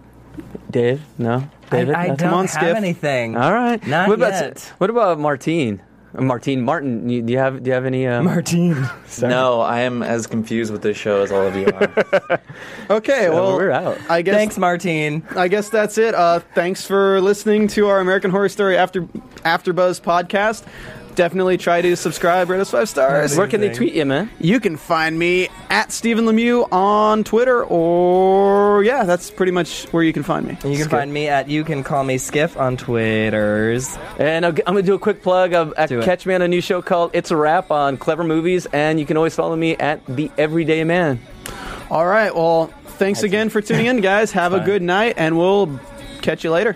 [0.71, 1.47] Dave, no.
[1.69, 2.29] David, I, I nothing?
[2.29, 3.37] don't have anything.
[3.37, 3.85] All right.
[3.85, 4.73] Not what about yet.
[4.79, 5.81] what about Martine?
[6.15, 7.09] Martine Martin.
[7.09, 8.05] You, do you have do you have any?
[8.07, 8.87] Uh, Martine.
[9.21, 12.41] No, I am as confused with this show as all of you are.
[12.89, 13.97] Okay, So well, we're out.
[14.09, 15.23] I guess Thanks, Martine.
[15.35, 16.13] I guess that's it.
[16.15, 19.07] Uh, thanks for listening to our American Horror Story After
[19.43, 20.63] After Buzz podcast.
[21.15, 23.37] Definitely try to subscribe, rate us five stars.
[23.37, 24.29] Where can they tweet you, man?
[24.39, 30.03] You can find me at Stephen Lemieux on Twitter, or yeah, that's pretty much where
[30.03, 30.57] you can find me.
[30.63, 33.97] And you can find me at You Can Call Me Skiff on Twitters.
[34.17, 36.47] And I'll, I'm going to do a quick plug of uh, catch me on a
[36.47, 39.75] new show called It's a Wrap on Clever Movies, and you can always follow me
[39.77, 41.19] at The Everyday Man.
[41.91, 44.31] All right, well, thanks again for tuning in, guys.
[44.31, 45.79] Have a good night, and we'll
[46.21, 46.75] catch you later.